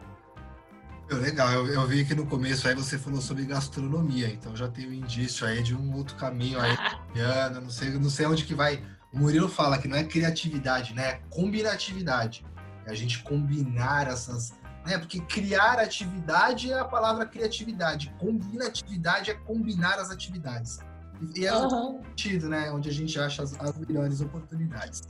Legal, 1.10 1.52
eu, 1.52 1.66
eu, 1.66 1.86
vi 1.86 2.04
que 2.04 2.14
no 2.14 2.26
começo 2.26 2.66
aí 2.66 2.74
você 2.74 2.98
falou 2.98 3.20
sobre 3.20 3.44
gastronomia, 3.44 4.28
então 4.28 4.56
já 4.56 4.68
tem 4.68 4.88
um 4.88 4.92
indício 4.92 5.46
aí 5.46 5.62
de 5.62 5.74
um 5.74 5.94
outro 5.94 6.16
caminho 6.16 6.58
aí, 6.58 6.76
não 7.62 7.68
sei, 7.68 7.90
não 7.90 8.08
sei 8.08 8.26
onde 8.26 8.44
que 8.44 8.54
vai. 8.54 8.82
O 9.12 9.18
Murilo 9.18 9.48
fala 9.48 9.78
que 9.78 9.86
não 9.86 9.96
é 9.96 10.02
criatividade, 10.02 10.94
né? 10.94 11.08
É 11.08 11.20
combinatividade. 11.30 12.44
É 12.86 12.90
a 12.90 12.94
gente 12.94 13.22
combinar 13.22 14.08
essas, 14.08 14.52
né? 14.84 14.98
Porque 14.98 15.20
criar 15.20 15.78
atividade 15.78 16.72
é 16.72 16.78
a 16.78 16.84
palavra 16.84 17.24
criatividade, 17.26 18.12
combinatividade 18.18 19.30
é 19.30 19.34
combinar 19.34 19.98
as 19.98 20.10
atividades. 20.10 20.80
E 21.36 21.46
é 21.46 21.54
uhum. 21.54 22.00
o 22.00 22.04
sentido, 22.04 22.48
né? 22.48 22.70
Onde 22.72 22.88
a 22.88 22.92
gente 22.92 23.18
acha 23.18 23.42
as, 23.42 23.58
as 23.60 23.78
melhores 23.78 24.20
oportunidades. 24.20 25.02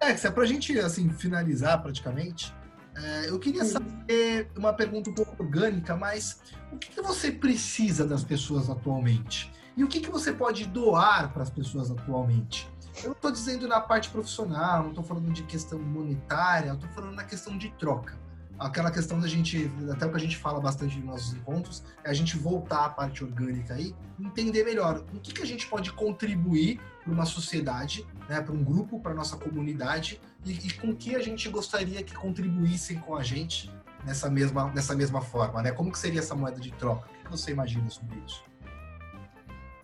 Alex, 0.00 0.24
é 0.24 0.30
para 0.30 0.42
a 0.42 0.46
gente 0.46 0.78
assim 0.78 1.08
finalizar 1.10 1.82
praticamente. 1.82 2.54
É, 2.96 3.28
eu 3.28 3.38
queria 3.38 3.64
saber 3.64 4.50
uma 4.56 4.72
pergunta 4.72 5.10
um 5.10 5.14
pouco 5.14 5.42
orgânica, 5.42 5.96
mas 5.96 6.40
o 6.72 6.78
que, 6.78 6.90
que 6.90 7.02
você 7.02 7.30
precisa 7.30 8.06
das 8.06 8.24
pessoas 8.24 8.70
atualmente? 8.70 9.52
E 9.76 9.84
o 9.84 9.88
que, 9.88 10.00
que 10.00 10.10
você 10.10 10.32
pode 10.32 10.64
doar 10.66 11.32
para 11.32 11.42
as 11.42 11.50
pessoas 11.50 11.90
atualmente? 11.90 12.68
Eu 13.02 13.08
não 13.08 13.12
estou 13.12 13.30
dizendo 13.30 13.68
na 13.68 13.78
parte 13.78 14.08
profissional, 14.08 14.82
não 14.82 14.88
estou 14.90 15.04
falando 15.04 15.30
de 15.30 15.42
questão 15.42 15.78
monetária, 15.78 16.72
estou 16.72 16.88
falando 16.90 17.14
na 17.14 17.24
questão 17.24 17.58
de 17.58 17.68
troca 17.72 18.16
aquela 18.58 18.90
questão 18.90 19.20
da 19.20 19.28
gente, 19.28 19.70
até 19.90 20.06
o 20.06 20.10
que 20.10 20.16
a 20.16 20.20
gente 20.20 20.36
fala 20.36 20.60
bastante 20.60 20.96
nos 20.96 21.04
nossos 21.04 21.34
encontros, 21.34 21.84
é 22.04 22.10
a 22.10 22.14
gente 22.14 22.36
voltar 22.36 22.86
à 22.86 22.88
parte 22.88 23.22
orgânica 23.22 23.74
aí, 23.74 23.94
entender 24.18 24.64
melhor 24.64 25.04
o 25.14 25.20
que, 25.20 25.32
que 25.32 25.42
a 25.42 25.46
gente 25.46 25.66
pode 25.66 25.92
contribuir 25.92 26.80
para 27.02 27.12
uma 27.12 27.24
sociedade, 27.24 28.06
né, 28.28 28.40
para 28.40 28.52
um 28.52 28.64
grupo, 28.64 29.00
para 29.00 29.14
nossa 29.14 29.36
comunidade 29.36 30.20
e, 30.44 30.52
e 30.52 30.72
com 30.74 30.94
que 30.94 31.14
a 31.14 31.20
gente 31.20 31.48
gostaria 31.48 32.02
que 32.02 32.14
contribuíssem 32.14 32.98
com 32.98 33.14
a 33.14 33.22
gente 33.22 33.70
nessa 34.04 34.30
mesma, 34.30 34.70
nessa 34.72 34.94
mesma 34.94 35.20
forma, 35.20 35.62
né? 35.62 35.72
Como 35.72 35.90
que 35.90 35.98
seria 35.98 36.20
essa 36.20 36.34
moeda 36.34 36.60
de 36.60 36.70
troca? 36.72 37.08
O 37.20 37.24
que 37.24 37.30
você 37.30 37.50
imagina 37.50 37.90
sobre 37.90 38.16
isso? 38.24 38.44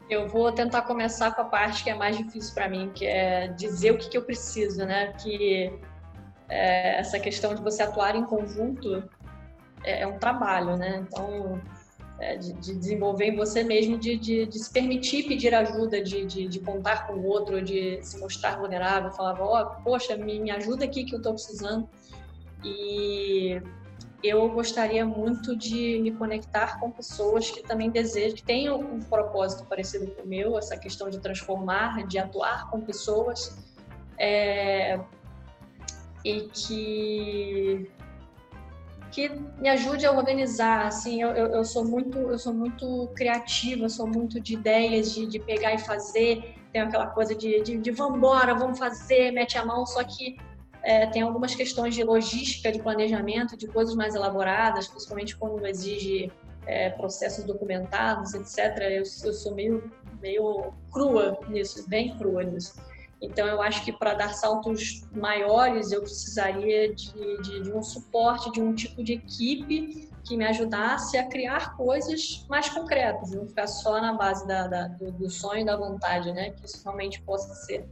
Eu 0.08 0.28
vou 0.28 0.52
tentar 0.52 0.82
começar 0.82 1.32
com 1.32 1.42
a 1.42 1.44
parte 1.44 1.82
que 1.82 1.90
é 1.90 1.94
mais 1.94 2.16
difícil 2.16 2.54
para 2.54 2.68
mim, 2.68 2.90
que 2.94 3.04
é 3.04 3.48
dizer 3.48 3.92
o 3.92 3.98
que, 3.98 4.08
que 4.08 4.16
eu 4.16 4.22
preciso, 4.22 4.84
né? 4.84 5.12
Que 5.14 5.72
é, 6.52 6.98
essa 6.98 7.18
questão 7.18 7.54
de 7.54 7.62
você 7.62 7.82
atuar 7.82 8.14
em 8.14 8.24
conjunto 8.24 9.02
é, 9.82 10.02
é 10.02 10.06
um 10.06 10.18
trabalho, 10.18 10.76
né? 10.76 11.02
Então, 11.08 11.58
é, 12.20 12.36
de, 12.36 12.52
de, 12.52 12.74
desenvolver 12.74 13.28
em 13.28 13.36
você 13.36 13.64
mesmo, 13.64 13.96
de, 13.96 14.16
de, 14.18 14.44
de 14.44 14.58
se 14.58 14.70
permitir 14.70 15.26
pedir 15.26 15.54
ajuda, 15.54 16.02
de, 16.02 16.60
contar 16.60 17.06
com 17.06 17.14
o 17.14 17.26
outro, 17.26 17.62
de 17.62 18.00
se 18.02 18.20
mostrar 18.20 18.58
vulnerável, 18.58 19.10
falar, 19.12 19.40
ó, 19.40 19.62
oh, 19.62 19.82
poxa, 19.82 20.14
me, 20.16 20.38
me 20.38 20.50
ajuda 20.50 20.84
aqui 20.84 21.04
que 21.04 21.14
eu 21.14 21.18
estou 21.18 21.32
precisando. 21.32 21.88
E 22.62 23.60
eu 24.22 24.48
gostaria 24.50 25.06
muito 25.06 25.56
de 25.56 25.98
me 26.00 26.12
conectar 26.12 26.78
com 26.78 26.90
pessoas 26.90 27.50
que 27.50 27.62
também 27.62 27.90
desejam, 27.90 28.36
que 28.36 28.42
tenham 28.42 28.78
um 28.78 29.00
propósito 29.00 29.64
parecido 29.64 30.06
com 30.12 30.22
o 30.22 30.26
meu, 30.26 30.58
essa 30.58 30.76
questão 30.76 31.08
de 31.08 31.18
transformar, 31.18 32.06
de 32.06 32.18
atuar 32.18 32.70
com 32.70 32.82
pessoas. 32.82 33.56
É, 34.18 35.00
e 36.24 36.42
que 36.52 37.90
que 39.10 39.28
me 39.58 39.68
ajude 39.68 40.06
a 40.06 40.12
organizar, 40.12 40.86
assim, 40.86 41.20
eu, 41.20 41.28
eu, 41.32 41.46
eu, 41.48 41.64
sou 41.64 41.84
muito 41.84 42.18
eu 42.18 42.38
sou 42.38 42.54
muito 42.54 43.10
criativa, 43.14 43.86
sou 43.90 44.06
muito 44.06 44.40
de 44.40 44.54
ideias, 44.54 45.12
de, 45.12 45.26
de 45.26 45.38
pegar 45.38 45.74
e 45.74 45.78
fazer, 45.78 46.54
tem 46.72 46.80
aquela 46.80 47.06
coisa 47.08 47.34
de, 47.34 47.60
de, 47.60 47.76
de 47.76 47.90
vamos 47.90 48.16
embora, 48.16 48.54
vamos 48.54 48.78
fazer, 48.78 49.30
mete 49.30 49.58
a 49.58 49.66
mão, 49.66 49.84
só 49.84 50.02
que 50.02 50.38
é, 50.82 51.06
tem 51.06 51.20
algumas 51.20 51.54
questões 51.54 51.94
de 51.94 52.02
logística, 52.02 52.72
de 52.72 52.80
planejamento, 52.80 53.56
de 53.56 53.68
coisas 53.68 53.94
mais 53.94 54.14
elaboradas, 54.14 54.88
principalmente 54.88 55.36
quando 55.36 55.64
exige 55.66 56.32
é, 56.66 56.90
processos 56.90 57.44
documentados, 57.44 58.34
etc. 58.34 58.78
Eu, 58.80 59.02
eu 59.02 59.32
sou 59.32 59.54
meio, 59.54 59.92
meio 60.20 60.72
crua 60.90 61.38
nisso, 61.48 61.88
bem 61.88 62.16
crua 62.16 62.42
nisso. 62.42 62.74
Então, 63.22 63.46
eu 63.46 63.62
acho 63.62 63.84
que 63.84 63.92
para 63.92 64.14
dar 64.14 64.34
saltos 64.34 65.04
maiores, 65.12 65.92
eu 65.92 66.02
precisaria 66.02 66.92
de, 66.92 67.12
de, 67.42 67.62
de, 67.62 67.72
um 67.72 67.80
suporte, 67.80 68.50
de 68.50 68.60
um 68.60 68.74
tipo 68.74 69.02
de 69.04 69.12
equipe 69.12 70.10
que 70.24 70.36
me 70.36 70.44
ajudasse 70.44 71.16
a 71.16 71.28
criar 71.28 71.76
coisas 71.76 72.44
mais 72.48 72.68
concretas, 72.68 73.30
não 73.30 73.46
ficar 73.46 73.68
só 73.68 74.00
na 74.00 74.12
base 74.12 74.46
da, 74.46 74.66
da, 74.66 74.88
do, 74.88 75.12
do, 75.12 75.30
sonho 75.30 75.60
e 75.60 75.64
da 75.64 75.76
vontade, 75.76 76.32
né? 76.32 76.50
Que 76.50 76.66
isso 76.66 76.82
realmente 76.82 77.22
possa 77.22 77.54
ser 77.54 77.88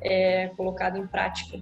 é, 0.00 0.48
colocado 0.48 0.96
em 0.96 1.06
prática. 1.06 1.60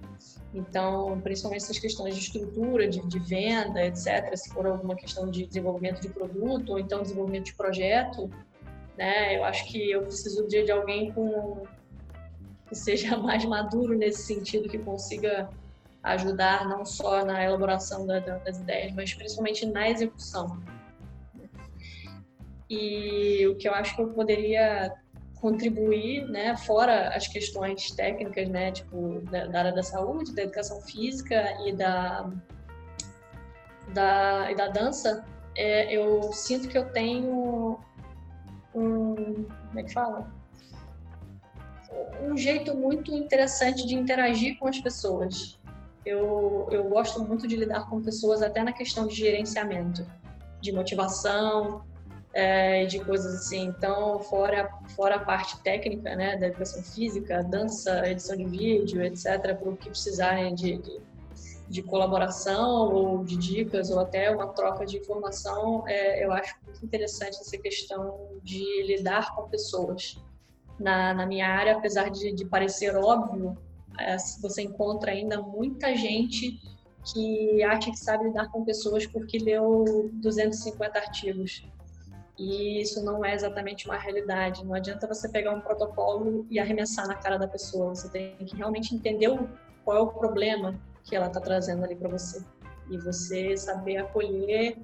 Então, 0.54 1.20
principalmente 1.20 1.62
essas 1.62 1.80
questões 1.80 2.14
de 2.14 2.20
estrutura, 2.20 2.88
de, 2.88 3.04
de, 3.06 3.18
venda, 3.18 3.84
etc., 3.84 4.36
se 4.36 4.50
for 4.50 4.66
alguma 4.66 4.94
questão 4.94 5.28
de 5.28 5.46
desenvolvimento 5.46 6.00
de 6.00 6.08
produto 6.10 6.70
ou 6.70 6.78
então 6.78 7.02
desenvolvimento 7.02 7.46
de 7.46 7.54
projeto, 7.54 8.30
né? 8.96 9.36
Eu 9.36 9.44
acho 9.44 9.66
que 9.66 9.90
eu 9.90 10.02
preciso 10.02 10.46
de, 10.46 10.64
de 10.64 10.70
alguém 10.70 11.12
com 11.12 11.66
que 12.70 12.74
seja 12.76 13.18
mais 13.18 13.44
maduro 13.44 13.98
nesse 13.98 14.22
sentido, 14.22 14.68
que 14.68 14.78
consiga 14.78 15.50
ajudar 16.02 16.66
não 16.66 16.86
só 16.86 17.22
na 17.26 17.44
elaboração 17.44 18.06
da, 18.06 18.20
das 18.20 18.58
ideias, 18.58 18.94
mas 18.94 19.12
principalmente 19.12 19.66
na 19.66 19.90
execução. 19.90 20.58
E 22.70 23.46
o 23.48 23.56
que 23.56 23.68
eu 23.68 23.74
acho 23.74 23.94
que 23.94 24.00
eu 24.00 24.08
poderia 24.08 24.94
contribuir, 25.34 26.26
né, 26.28 26.56
fora 26.56 27.08
as 27.08 27.26
questões 27.26 27.90
técnicas, 27.90 28.48
né, 28.48 28.70
tipo 28.72 29.20
da, 29.30 29.46
da 29.46 29.58
área 29.58 29.72
da 29.72 29.82
saúde, 29.82 30.34
da 30.34 30.42
educação 30.42 30.80
física 30.82 31.58
e 31.66 31.72
da 31.72 32.30
da, 33.92 34.52
e 34.52 34.54
da 34.54 34.68
dança, 34.68 35.24
é, 35.56 35.92
eu 35.92 36.32
sinto 36.32 36.68
que 36.68 36.78
eu 36.78 36.92
tenho 36.92 37.80
um, 38.72 39.14
como 39.44 39.78
é 39.78 39.82
que 39.82 39.92
fala? 39.92 40.39
Um 42.22 42.36
jeito 42.36 42.74
muito 42.74 43.14
interessante 43.14 43.86
de 43.86 43.94
interagir 43.94 44.58
com 44.58 44.68
as 44.68 44.80
pessoas. 44.80 45.58
Eu, 46.04 46.68
eu 46.70 46.84
gosto 46.84 47.22
muito 47.22 47.46
de 47.46 47.56
lidar 47.56 47.88
com 47.88 48.00
pessoas 48.00 48.42
até 48.42 48.62
na 48.62 48.72
questão 48.72 49.06
de 49.06 49.14
gerenciamento, 49.14 50.06
de 50.60 50.72
motivação, 50.72 51.84
é, 52.32 52.86
de 52.86 53.00
coisas 53.00 53.34
assim. 53.34 53.66
Então, 53.66 54.20
fora, 54.20 54.70
fora 54.94 55.16
a 55.16 55.18
parte 55.18 55.60
técnica, 55.62 56.14
né, 56.14 56.36
da 56.36 56.46
educação 56.46 56.82
física, 56.82 57.42
dança, 57.42 58.08
edição 58.08 58.36
de 58.36 58.44
vídeo, 58.44 59.02
etc., 59.02 59.56
para 59.56 59.68
o 59.68 59.76
que 59.76 59.90
precisarem 59.90 60.54
de, 60.54 60.78
de, 60.78 61.00
de, 61.68 61.82
colaboração 61.82 62.92
ou 62.92 63.24
de 63.24 63.36
dicas 63.36 63.90
ou 63.90 64.00
até 64.00 64.30
uma 64.30 64.48
troca 64.48 64.86
de 64.86 64.98
informação, 64.98 65.84
é, 65.86 66.24
eu 66.24 66.32
acho 66.32 66.54
muito 66.64 66.84
interessante 66.84 67.36
essa 67.40 67.58
questão 67.58 68.28
de 68.42 68.64
lidar 68.86 69.34
com 69.34 69.48
pessoas 69.48 70.18
na, 70.80 71.14
na 71.14 71.26
minha 71.26 71.46
área, 71.46 71.76
apesar 71.76 72.10
de, 72.10 72.32
de 72.32 72.44
parecer 72.44 72.96
óbvio, 72.96 73.56
é, 73.98 74.16
você 74.40 74.62
encontra 74.62 75.12
ainda 75.12 75.40
muita 75.40 75.94
gente 75.94 76.58
que 77.12 77.62
acha 77.62 77.90
que 77.90 77.98
sabe 77.98 78.24
lidar 78.24 78.50
com 78.50 78.64
pessoas 78.64 79.06
porque 79.06 79.38
leu 79.38 80.10
250 80.14 80.98
artigos. 80.98 81.64
E 82.38 82.80
isso 82.80 83.04
não 83.04 83.22
é 83.22 83.34
exatamente 83.34 83.86
uma 83.86 83.98
realidade. 83.98 84.64
Não 84.64 84.74
adianta 84.74 85.06
você 85.06 85.28
pegar 85.28 85.52
um 85.52 85.60
protocolo 85.60 86.46
e 86.50 86.58
arremessar 86.58 87.06
na 87.06 87.14
cara 87.14 87.38
da 87.38 87.46
pessoa. 87.46 87.94
Você 87.94 88.08
tem 88.08 88.34
que 88.36 88.56
realmente 88.56 88.94
entender 88.94 89.28
qual 89.84 89.96
é 89.98 90.00
o 90.00 90.06
problema 90.06 90.80
que 91.04 91.14
ela 91.14 91.26
está 91.26 91.40
trazendo 91.40 91.84
ali 91.84 91.94
para 91.94 92.08
você. 92.08 92.42
E 92.90 92.96
você 92.96 93.56
saber 93.56 93.98
acolher 93.98 94.78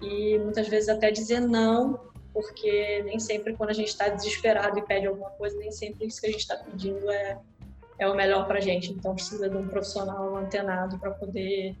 e 0.00 0.38
muitas 0.38 0.68
vezes 0.68 0.88
até 0.88 1.10
dizer 1.10 1.40
não 1.40 2.11
porque 2.32 3.02
nem 3.04 3.18
sempre 3.18 3.54
quando 3.54 3.70
a 3.70 3.74
gente 3.74 3.88
está 3.88 4.08
desesperado 4.08 4.78
e 4.78 4.82
pede 4.82 5.06
alguma 5.06 5.30
coisa, 5.30 5.56
nem 5.58 5.70
sempre 5.70 6.06
isso 6.06 6.20
que 6.20 6.26
a 6.26 6.30
gente 6.30 6.40
está 6.40 6.56
pedindo 6.56 7.10
é, 7.10 7.38
é 7.98 8.08
o 8.08 8.14
melhor 8.14 8.46
para 8.46 8.58
a 8.58 8.60
gente. 8.60 8.90
Então 8.90 9.14
precisa 9.14 9.48
de 9.48 9.56
um 9.56 9.68
profissional 9.68 10.36
antenado 10.36 10.98
para 10.98 11.10
poder 11.10 11.76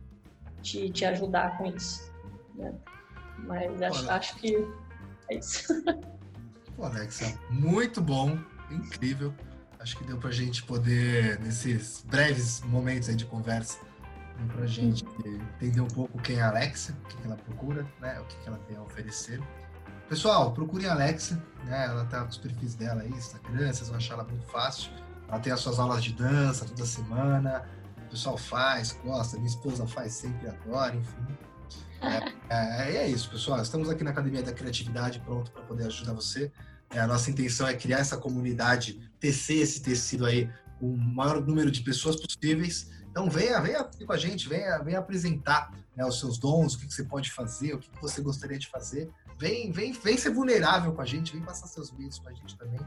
te, 0.62 0.90
te 0.90 1.04
ajudar 1.04 1.56
com 1.58 1.66
isso. 1.66 2.12
Né? 2.54 2.74
Mas 3.38 3.80
acho, 3.82 4.10
acho 4.10 4.36
que 4.36 4.56
é 5.30 5.36
isso. 5.36 5.82
Pô, 6.76 6.84
Alexa, 6.84 7.38
muito 7.50 8.00
bom, 8.00 8.38
incrível. 8.70 9.34
Acho 9.78 9.96
que 9.98 10.04
deu 10.04 10.16
para 10.16 10.28
a 10.28 10.32
gente 10.32 10.62
poder, 10.62 11.40
nesses 11.40 12.04
breves 12.06 12.60
momentos 12.62 13.08
aí 13.08 13.16
de 13.16 13.26
conversa, 13.26 13.78
para 14.52 14.62
a 14.62 14.66
gente 14.66 15.04
entender 15.60 15.80
um 15.80 15.88
pouco 15.88 16.18
quem 16.22 16.36
é 16.36 16.42
a 16.42 16.48
Alexa, 16.48 16.96
o 17.04 17.08
que 17.08 17.16
ela 17.24 17.36
procura, 17.36 17.86
né, 18.00 18.20
o 18.20 18.24
que 18.24 18.36
ela 18.46 18.58
tem 18.68 18.76
a 18.76 18.82
oferecer. 18.82 19.40
Pessoal, 20.12 20.52
procurem 20.52 20.86
a 20.86 20.92
Alexa, 20.92 21.42
né? 21.64 21.86
Ela 21.86 22.04
tá 22.04 22.20
com 22.20 22.28
os 22.28 22.36
perfis 22.36 22.74
dela 22.74 23.00
aí, 23.00 23.08
Instagram, 23.08 23.72
vocês 23.72 23.88
vão 23.88 23.96
achar 23.96 24.12
ela 24.12 24.24
muito 24.24 24.44
fácil. 24.44 24.92
Ela 25.26 25.40
tem 25.40 25.50
as 25.50 25.60
suas 25.60 25.78
aulas 25.78 26.04
de 26.04 26.12
dança 26.12 26.66
toda 26.66 26.84
semana. 26.84 27.64
O 27.96 28.10
pessoal 28.10 28.36
faz, 28.36 28.92
gosta, 29.02 29.38
minha 29.38 29.48
esposa 29.48 29.86
faz 29.86 30.12
sempre, 30.12 30.48
adora, 30.48 30.94
enfim. 30.94 31.38
É, 32.50 32.90
é, 32.90 32.96
é 32.96 33.08
isso, 33.08 33.30
pessoal. 33.30 33.62
Estamos 33.62 33.88
aqui 33.88 34.04
na 34.04 34.10
Academia 34.10 34.42
da 34.42 34.52
Criatividade, 34.52 35.18
pronto 35.20 35.50
para 35.50 35.62
poder 35.62 35.86
ajudar 35.86 36.12
você. 36.12 36.52
É, 36.90 37.00
a 37.00 37.06
nossa 37.06 37.30
intenção 37.30 37.66
é 37.66 37.72
criar 37.72 38.00
essa 38.00 38.18
comunidade, 38.18 39.10
tecer 39.18 39.62
esse 39.62 39.80
tecido 39.80 40.26
aí 40.26 40.52
com 40.78 40.92
o 40.92 40.98
maior 40.98 41.40
número 41.40 41.70
de 41.70 41.80
pessoas 41.80 42.16
possíveis 42.16 42.90
Então 43.10 43.30
venha, 43.30 43.58
venha 43.62 43.82
com 43.82 44.12
a 44.12 44.18
gente, 44.18 44.46
venha, 44.46 44.76
venha 44.80 44.98
apresentar 44.98 45.72
né, 45.96 46.04
os 46.04 46.20
seus 46.20 46.36
dons, 46.36 46.74
o 46.74 46.80
que, 46.80 46.86
que 46.86 46.92
você 46.92 47.04
pode 47.04 47.30
fazer, 47.30 47.72
o 47.72 47.78
que, 47.78 47.88
que 47.88 48.02
você 48.02 48.20
gostaria 48.20 48.58
de 48.58 48.68
fazer. 48.68 49.10
Vem, 49.42 49.72
vem, 49.72 49.90
vem 49.90 50.16
ser 50.16 50.30
vulnerável 50.30 50.92
com 50.92 51.02
a 51.02 51.04
gente, 51.04 51.32
vem 51.32 51.42
passar 51.42 51.66
seus 51.66 51.90
medos 51.90 52.16
com 52.20 52.28
a 52.28 52.32
gente 52.32 52.56
também. 52.56 52.78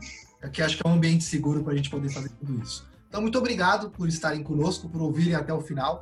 Aqui 0.42 0.62
acho 0.62 0.78
que 0.78 0.88
é 0.88 0.90
um 0.90 0.94
ambiente 0.94 1.26
seguro 1.26 1.62
para 1.62 1.74
a 1.74 1.76
gente 1.76 1.90
poder 1.90 2.08
fazer 2.08 2.30
tudo 2.30 2.64
isso. 2.64 2.88
Então, 3.10 3.22
muito 3.22 3.38
obrigado 3.38 3.90
por 3.90 4.08
estarem 4.08 4.42
conosco, 4.42 4.88
por 4.88 5.02
ouvirem 5.02 5.36
até 5.36 5.54
o 5.54 5.60
final. 5.60 6.02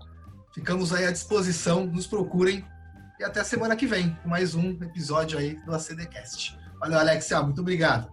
Ficamos 0.53 0.93
aí 0.93 1.07
à 1.07 1.11
disposição, 1.11 1.87
nos 1.87 2.05
procurem 2.05 2.63
e 3.19 3.23
até 3.23 3.39
a 3.39 3.43
semana 3.43 3.75
que 3.75 3.87
vem 3.87 4.15
com 4.21 4.29
mais 4.29 4.53
um 4.53 4.69
episódio 4.73 5.39
aí 5.39 5.55
do 5.65 5.73
ACDcast. 5.73 6.55
Valeu, 6.79 6.99
Alexia, 6.99 7.41
muito 7.41 7.61
obrigado. 7.61 8.11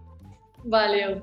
Valeu. 0.65 1.21